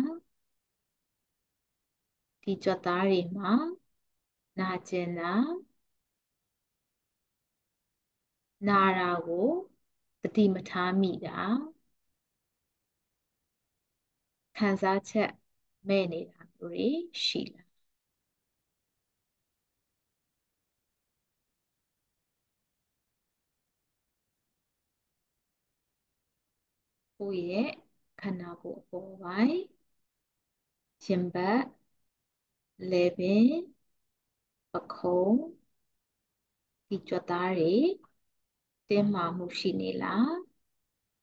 [2.43, 3.53] ဒီကြွက်သားတွေမှာ
[4.59, 5.33] နာကျင်တာ
[8.67, 9.47] နာတာကို
[10.21, 11.39] သတိမထားမိတာ
[14.57, 15.31] ခံစားချက်
[15.87, 16.87] မဲ့နေတာမျိုးတွေ
[17.25, 17.67] ရှိလား
[27.17, 27.69] ကိုယ့်ရဲ့
[28.19, 29.59] ခန္ဓာကိုယ်အပေါ်ပိုင်း
[31.05, 31.59] ရင်ဘတ်
[32.89, 33.47] လေပင်
[34.71, 35.35] ပခုံး
[36.89, 37.73] ဒီကြွက်သားတွေ
[38.91, 40.33] တင်းမာမှုရှိနေလား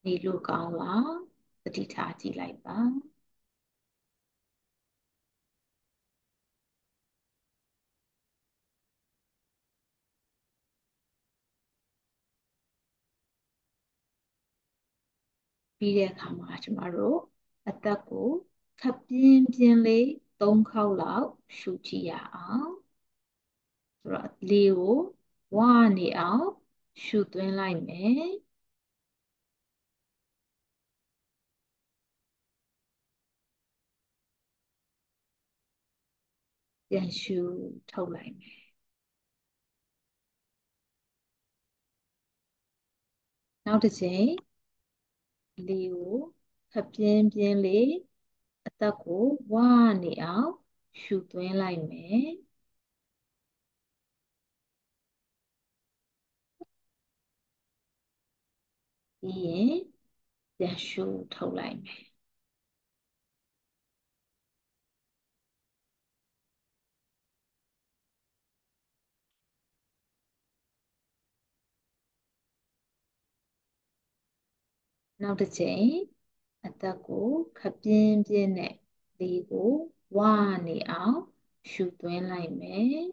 [0.05, 1.11] နေလို့ကောင်းလား
[1.63, 2.79] သတိထားကြည့်လိုက်ပါ
[15.77, 17.17] ပြီးတဲ့အခါမှာကျမတို့
[17.69, 18.29] အသက်ကို
[18.79, 20.05] ခပ်ပြင်းပြင်းလေး
[20.39, 22.69] ၃ခေါက်လောက်ရှူကြည့်ရအောင်
[24.01, 24.97] ဆိုတော့လေကို
[25.57, 26.45] ဝါနေအောင်
[27.03, 28.25] ရှူသွင်းလိုက်မယ်
[36.89, 37.39] ပြန်ရှူ
[37.89, 38.59] ထုတ်လိုက်မယ်
[43.65, 44.25] နောက်တစ်ချိန်
[45.67, 46.15] လေကို
[46.71, 47.89] ခပ်ပြင်းပြင်းလေး
[48.67, 49.23] အသက်ကို
[49.53, 49.69] ဝါ
[50.03, 50.49] နေအောင်
[51.01, 52.23] ရှူသွင်းလိုက်မယ်
[59.21, 59.73] ပြီးရင်
[60.57, 62.01] ပြန်ရှူထုတ်လိုက်မယ်
[75.21, 75.85] နောက်တစ်ချိန်
[76.65, 78.73] အသက်ကိုခပ်ပြင်းပြင်းနဲ့
[79.19, 79.71] လေကို
[80.17, 80.35] ဝါ
[80.67, 81.17] နေအောင်
[81.71, 83.03] ရှူသွင်းလိုက်မယ်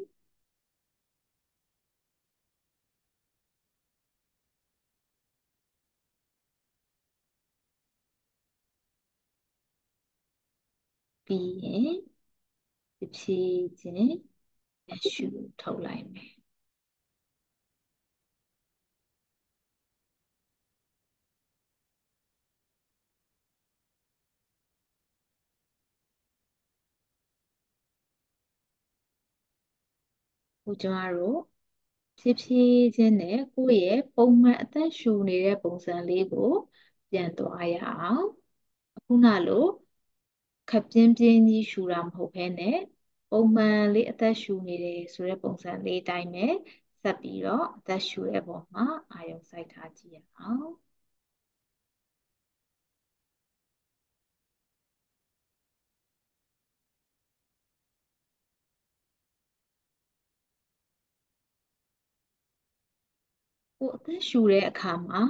[11.27, 11.95] ပြီးရင်
[13.15, 14.17] ဖြည်းချင်း
[15.13, 15.27] ရှူ
[15.61, 16.33] ထုတ်လိုက်မယ်
[30.65, 31.39] ခုကျမတို့
[32.19, 36.51] ဖြည်းဖြည်းချင်းနဲ့ကိုယ့်ရဲ့ပုံမှန်အသက်ရှူနေတဲ့ပုံစံလေးကို
[37.11, 38.25] ပြန်သွားရအောင်
[38.97, 39.65] အခုနလို
[40.69, 42.77] ခပ်ပြင်းပြင်းကြီးရှူတာမဟုတ်ဘဲနဲ့
[43.31, 46.47] ပုံမှန်လေးအသက်ရှူနေတယ်ဆိုတဲ့ပုံစံလေးတိုင်းပဲ
[47.03, 50.73] ဆက်ပြီးတော့အသက်ရှူတဲ့ပုံမှာအာရုံစိုက်ထားကြည့်ရအောင်
[63.79, 65.21] ကိုအသက်ရှူတဲ့အခါမှာ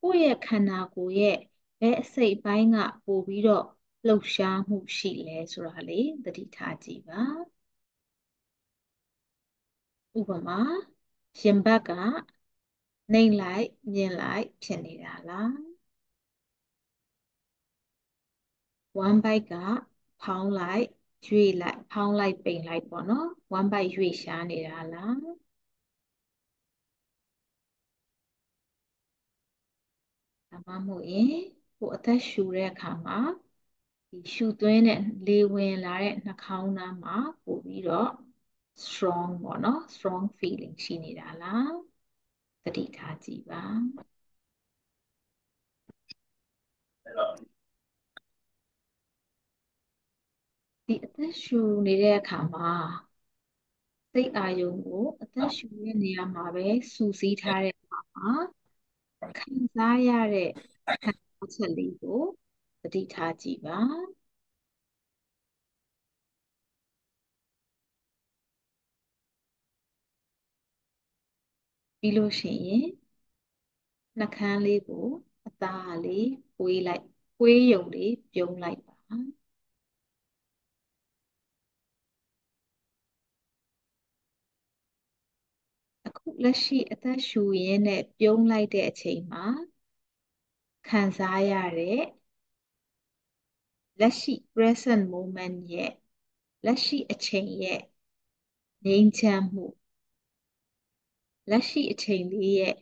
[0.00, 1.36] ကိုယ့်ရဲ့ခန္ဓာကိုယ်ရဲ့
[1.80, 3.64] ဘယ်အစိတ်ပိုင်းကပိုပြီးတော့
[4.06, 7.22] လှုပ်ရှားမှုရှိလဲဆိုတာလေးသတိထားကြည့်ပါ
[10.18, 10.60] ဥပမာ
[11.40, 11.90] ရင်ဘတ်က
[13.12, 15.52] နှိမ့်လိုက်မြင်လိုက်ဖြစ်နေတာလား
[18.98, 19.52] ဝမ်းဘိုက်က
[20.20, 20.84] ဖောင်းလိုက်
[21.26, 25.14] ရွေ့လိုက်ဖောင်းလိုက်ပိန်လိုက်ပေါ့နော်ဝမ်းဘိုက်ရွေ့ရှားနေတာလား
[30.50, 31.28] ဒါမှမဟုတ်ရင်
[31.78, 33.18] ကိုအသက်ရှူတဲ့အခါမှာ
[34.22, 38.10] ဒီရှူသွင်းတဲ့လေဝင်လာတဲ့နှာခေါင်းသားမှာပို့ပြီးတော့
[38.84, 41.72] strong ပေါ့နော် strong feeling ရှိနေတာလား
[42.64, 43.64] သတိထားကြည့်ပါ
[50.86, 52.72] ဒီအသက်ရှူနေတဲ့အခါမှာ
[54.12, 58.30] စိတ်အာရုံကိုအသက်ရှူတဲ့နေရာမှာပဲစူးစီးထားတဲ့အခါမှာ
[59.38, 60.50] ခံစားရတဲ့
[61.02, 62.20] ခံစားချက်လေးကို
[62.84, 63.80] သတိထားကြည့်ပါ
[72.00, 72.86] ပြီးလို့ရှိရင်
[74.18, 75.06] နှာခမ်းလေးကို
[75.46, 77.04] အသားလေးပွေးလိုက်
[77.38, 78.94] ပွေးယုံလေးပြုံးလိုက်ပါ
[86.06, 89.44] အခုလက်ရှိအသက်ရှူရင်းနဲ့ပြုံးလိုက်တဲ့အချိန်မှာ
[90.88, 91.98] ခံစားရတဲ့
[94.00, 95.92] လက်ရှိ present moment ရဲ့
[96.64, 97.80] လက်ရှိအချိန်ရဲ့
[98.84, 99.66] ငြိမ်းချမ်းမှု
[101.50, 102.74] လက်ရှိအချိန်လေးရဲ့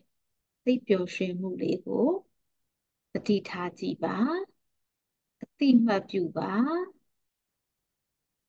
[0.65, 2.07] သိပျော်ရွှင်မှုလေးကို
[3.13, 4.17] သတိထားကြည့်ပါ
[5.41, 6.53] အတိမတ်ပြုပါ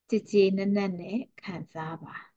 [0.09, 2.34] ကြည်ကြည်နက်နက်နဲ့ခံစားပါ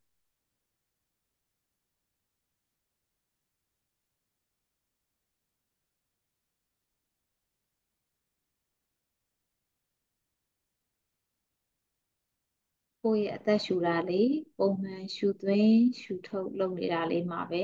[13.02, 17.64] ကိုယ့်ရဲ့အသက်ရှူတာလေးပုံမှန်ရှူသွင်းရှူထုတ်လုပ်နေတာလေးမှာပဲ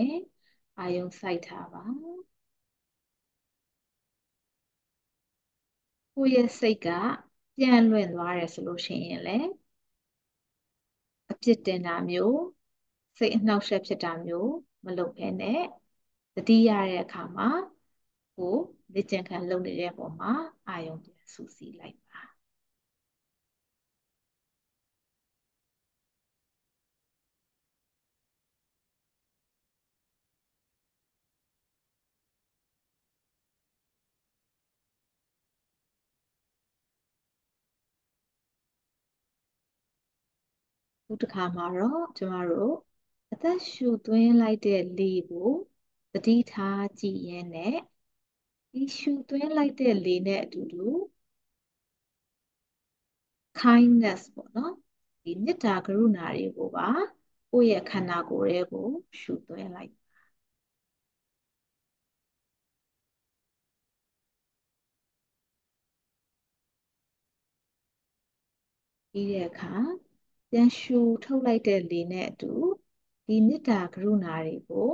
[0.78, 1.84] အာယုံစိုက်ထားပါ
[6.16, 6.88] ကိုယ့်ရဲ့စိတ်က
[7.58, 9.50] ပြန့်လွင့်သွားတယ်ဆိုလို့ရှိရင်လည်း
[11.32, 12.40] အပြစ်တင်တာမျိုး
[13.18, 14.52] စိတ်အနှောက်အယှက်ဖြစ်တာမျိုး
[14.86, 15.62] မလုပ်ဘဲနဲ့
[16.36, 17.50] တတိရတဲ့အခါမှာ
[18.38, 18.56] ကို
[18.94, 20.32] လေ့ကျင့်ခန်းလုပ်နေတဲ့ပုံမှာ
[20.68, 22.33] အာယုံပြန်စူးစီးလိုက်ပါ
[41.14, 42.74] ခုတစ်ခါမှာတော့ကျမတို့
[43.34, 45.50] အသက်ရှူသွင်းလိုက်တဲ့လေကို
[46.14, 47.76] သတိထားကြည့်ရင်းနဲ့
[48.72, 50.86] ဒီရှူသွင်းလိုက်တဲ့လေနဲ့အတူတူ
[53.60, 54.74] kindness ပေါ့နော်
[55.24, 56.88] ဒီမေတ္တာကရုဏာတွေကိုပါ
[57.52, 58.88] ကိုယ့်ရဲ့ခန္ဓာကိုယ်ရဲ့ကို
[59.20, 59.92] ရှူသွင်းလိုက်
[69.12, 69.74] ပြီးတဲ့အခါ
[70.56, 72.52] ပြန်ရှူထုတ်လိုက်တဲ့လေနဲ့အတူ
[73.28, 74.92] ဒီမေတ္တာကရုဏာတွေကို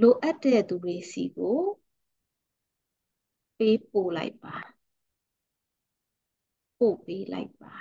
[0.00, 1.58] လိုအပ်တဲ့သူတွေစီကို
[3.58, 4.56] ပေးပို့လိုက်ပါ
[6.78, 7.74] ပို့ပေးလိုက်ပါ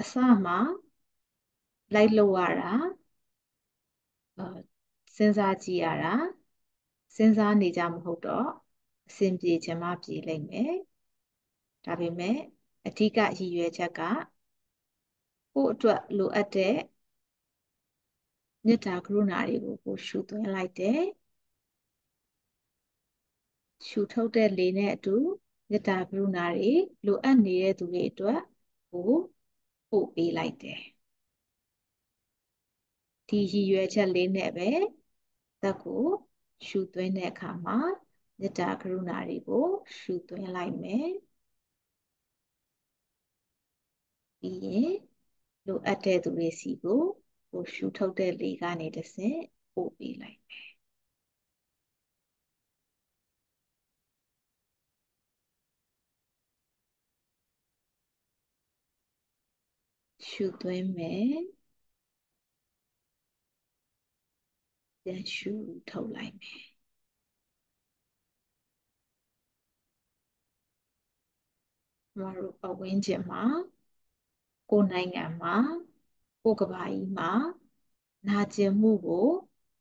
[0.00, 0.58] အစမှာ
[1.94, 2.72] လိုက်လို့ရတာ
[5.16, 6.14] စဉ်းစားကြည့်ရတာ
[7.16, 8.48] စဉ်းစားနေကြမဟုတ်တော့
[9.08, 10.74] အဆင်ပြေချင်မှပြေလိမ့်မယ်
[11.84, 12.36] ဒါပေမဲ့
[12.86, 14.00] အဓိကရည်ရွယ်ချက်က
[15.54, 16.74] ကိုယ့်အတွက်လိုအပ်တဲ့
[18.66, 21.02] မေတ္တာကရုဏာတွေကိုကိုရှုသွင်းလိုက်တယ်
[23.88, 25.16] ရှုထုတ်တဲ့လေနဲ့အတူ
[25.70, 26.72] မေတ္တာကရုဏာတွေ
[27.06, 28.40] လိုအပ်နေတဲ့သူတွေအတွက်
[28.90, 29.12] ကို
[29.90, 30.80] ပို့ပေးလိုက်တယ်
[33.28, 34.68] ဒီရည်ရွယ်ချက်လေးနဲ့ပဲ
[35.62, 36.04] သက်ကို
[36.68, 37.78] ရှုသွင်းတဲ့အခါမှာ
[38.40, 39.66] မေတ္တာကရုဏာတွေကို
[39.98, 41.08] ရှုသွင်းလိုက်မယ်
[44.40, 44.92] ပြီးရင်
[45.66, 47.02] လိုအပ်တဲ့သူတွေစီကို
[47.50, 49.40] ကိုရှုထုတ်တဲ့လေကနေတဆင့်
[49.74, 50.70] ပို့ပေးလိုက်မယ်
[60.28, 61.34] ရှုသွင်းမယ်
[65.02, 65.52] ပြန်ရှု
[65.88, 66.60] ထုတ်လိုက်မယ်
[72.18, 73.42] မတို့ပဝင်းကျင်မှာ
[74.70, 75.56] ကိုနိုင်ငံမှာ
[76.42, 77.32] ကိုကဘာကြီးမှာ
[78.28, 79.28] နာကျင်မှုကို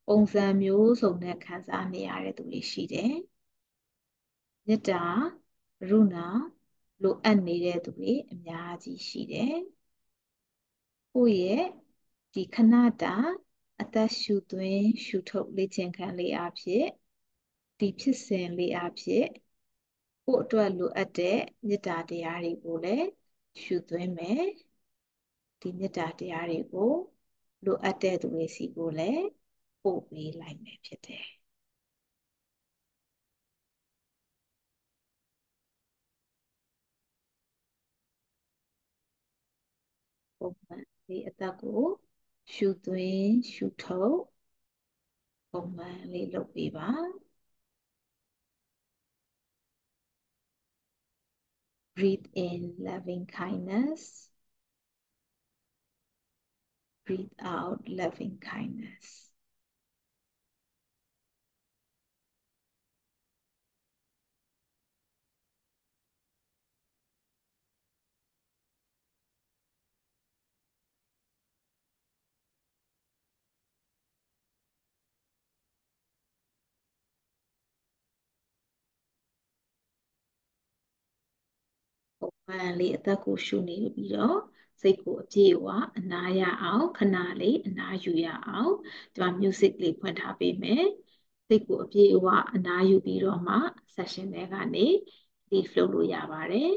[0.07, 3.13] ပုံစံမျိုးစုံနဲ့ခံစားနေရတဲ့သူတွေရှိတယ်။
[4.67, 5.03] မေတ္တာ
[5.79, 6.27] ကရုဏာ
[7.01, 9.55] လိုအပ်နေတဲ့သူတွေအများကြီးရှိတယ်။
[11.13, 11.65] ကိုယ့်ရဲ့
[12.33, 13.15] ဒီခဏတာ
[13.81, 16.85] အသက်ရှူသွင်းရှူထုတ်လေ့ကျင့်ခန်းလေးအဖြစ်
[17.79, 19.25] ဒီဖြစ်စဉ်လေးအဖြစ်
[20.25, 23.07] ကိုယ့်အတွက်လိုအပ်တဲ့မေတ္တာတရားတွေကိုလည်း
[23.61, 24.43] ရှုသွင်းမယ်
[25.61, 26.91] ဒီမေတ္တာတရားတွေကို
[27.65, 29.25] လိုအပ်တဲ့သူတွေစီကိုလည်း
[29.83, 31.25] ပို့ပေးလိုက်မယ်ဖြစ်တယ်
[40.39, 41.81] ပုံမှန်ဒီအသက်ကို
[42.53, 44.19] ရှုသွင်းရှုထုတ်
[45.51, 46.89] ပုံမှန်လေးလုပ်ပေးပါ
[51.95, 54.28] breathe in loving kindness
[57.08, 59.06] breathe out loving kindness
[82.46, 84.38] မှန်လေးအသက်ကိုရှုနေပြီးတော့
[84.81, 85.67] စိတ်ကိုအပြည့်အဝ
[85.97, 88.73] အနားရအောင်ခဏလေးအနားယူရအောင်
[89.13, 90.85] ဒီမှာ music လေးဖွင့်ထားပေးမယ်
[91.47, 93.55] စိတ်ကိုအပြည့်အဝအနားယူပြီးတော့မှ
[93.95, 94.87] session တွေကနေ
[95.49, 96.71] ဒီ flow လို့ရပါတယ်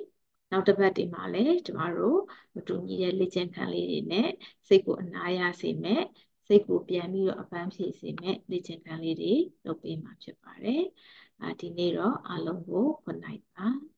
[0.50, 2.20] နောက်တစ်ပတ်ဒီမှာလည်းကျမတို့
[2.54, 4.30] မတူညီတဲ့လေ့ကျင့်ခန်းလေးတွေနဲ့
[4.68, 6.02] စိတ်ကိုအနားရစေမဲ့
[6.46, 9.34] စိတ်ကိုပြန်ပြီးတော့အပန်းဖြေစေမဲ့လေ့ကျင့်ခန်းလေးတွေ
[9.64, 10.82] လုပ်ပေးမှာဖြစ်ပါတယ်။
[11.42, 13.68] အာဒီနေ့တော့အားလုံးကို good night ပါ။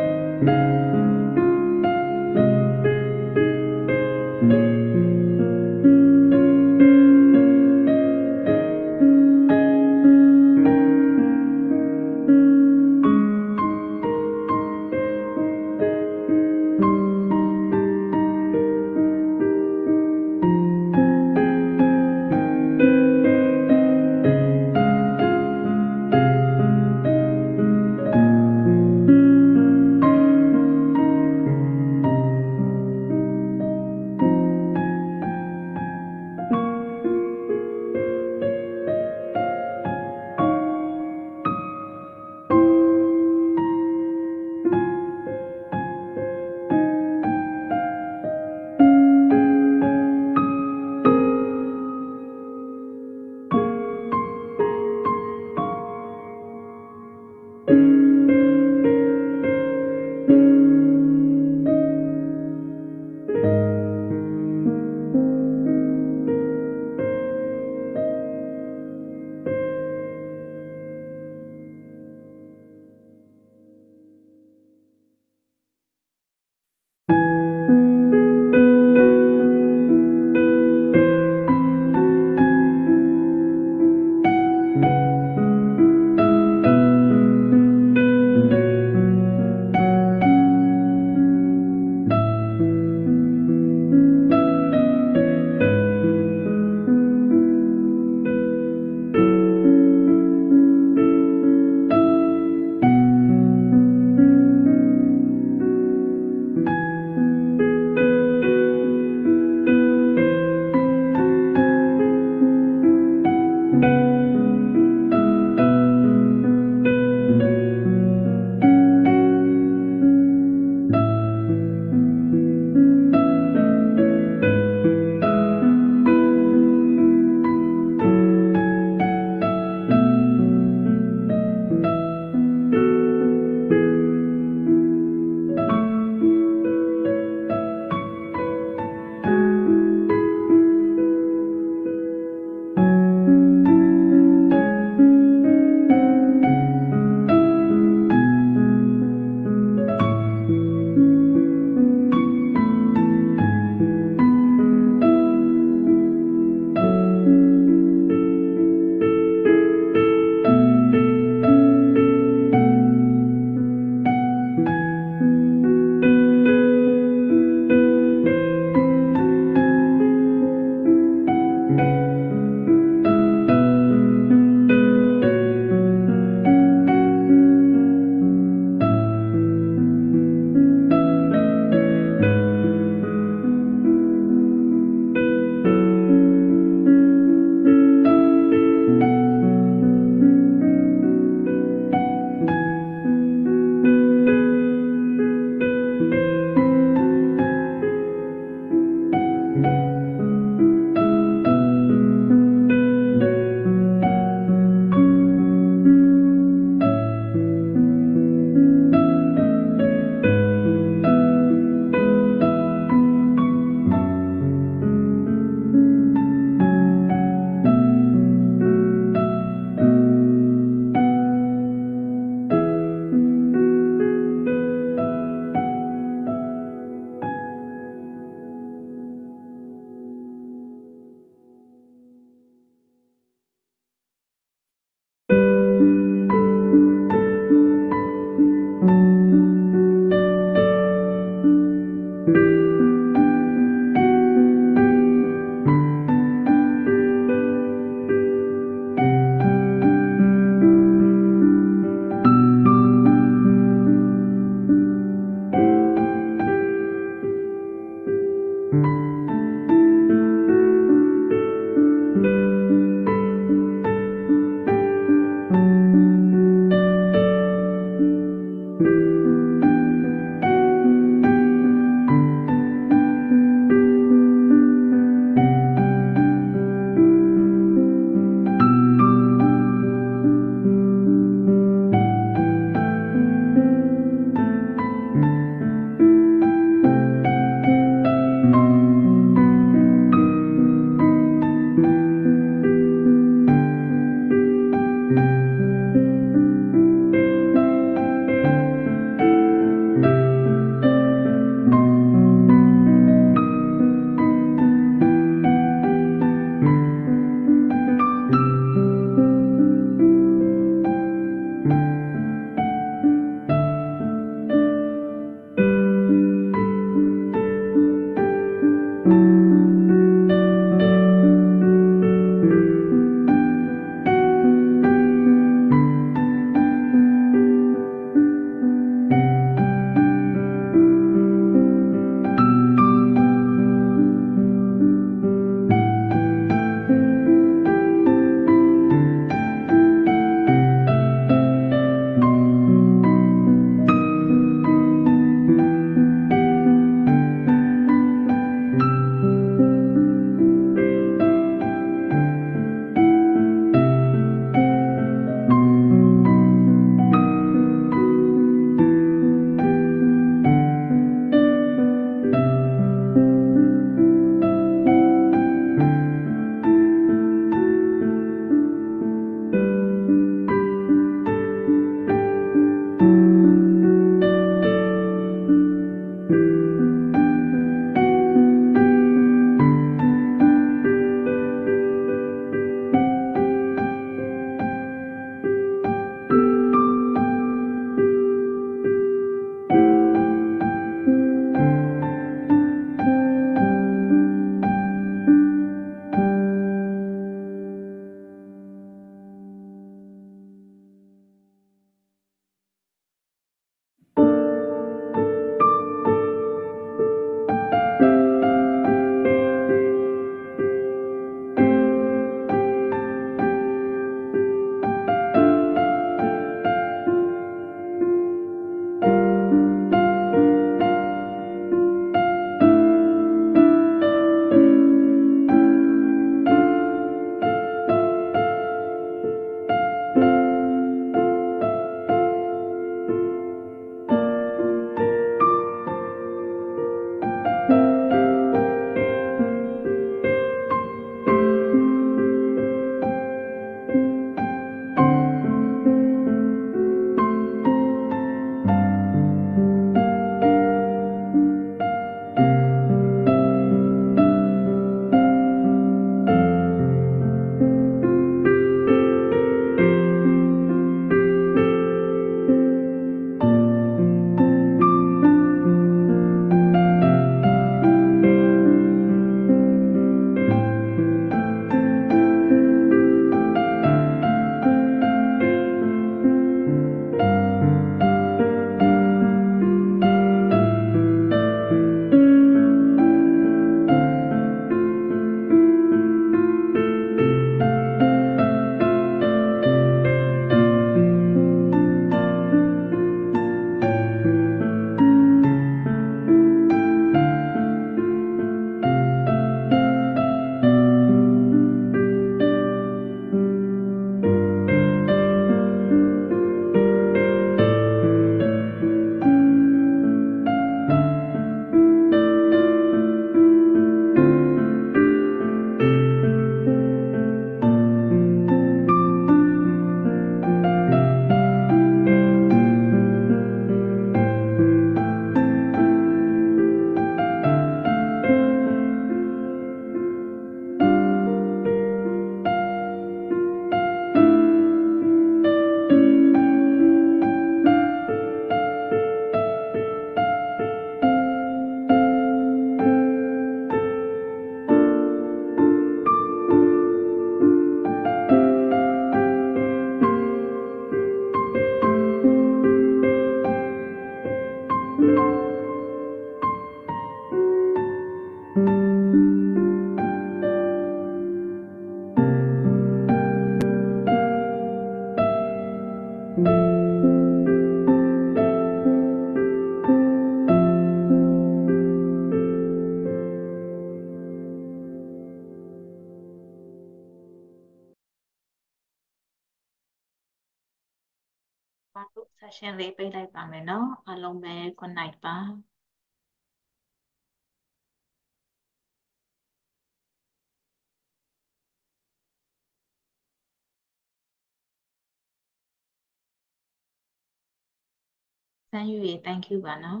[598.78, 600.00] မ်းယူရေ thank you ပါနော်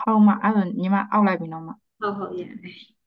[0.00, 1.68] ဟုတ်မအဲ့တော့ညီမအောက်လိုက်ပြီနော်မ
[2.00, 2.97] ဟုတ်ဟုတ်ရတယ်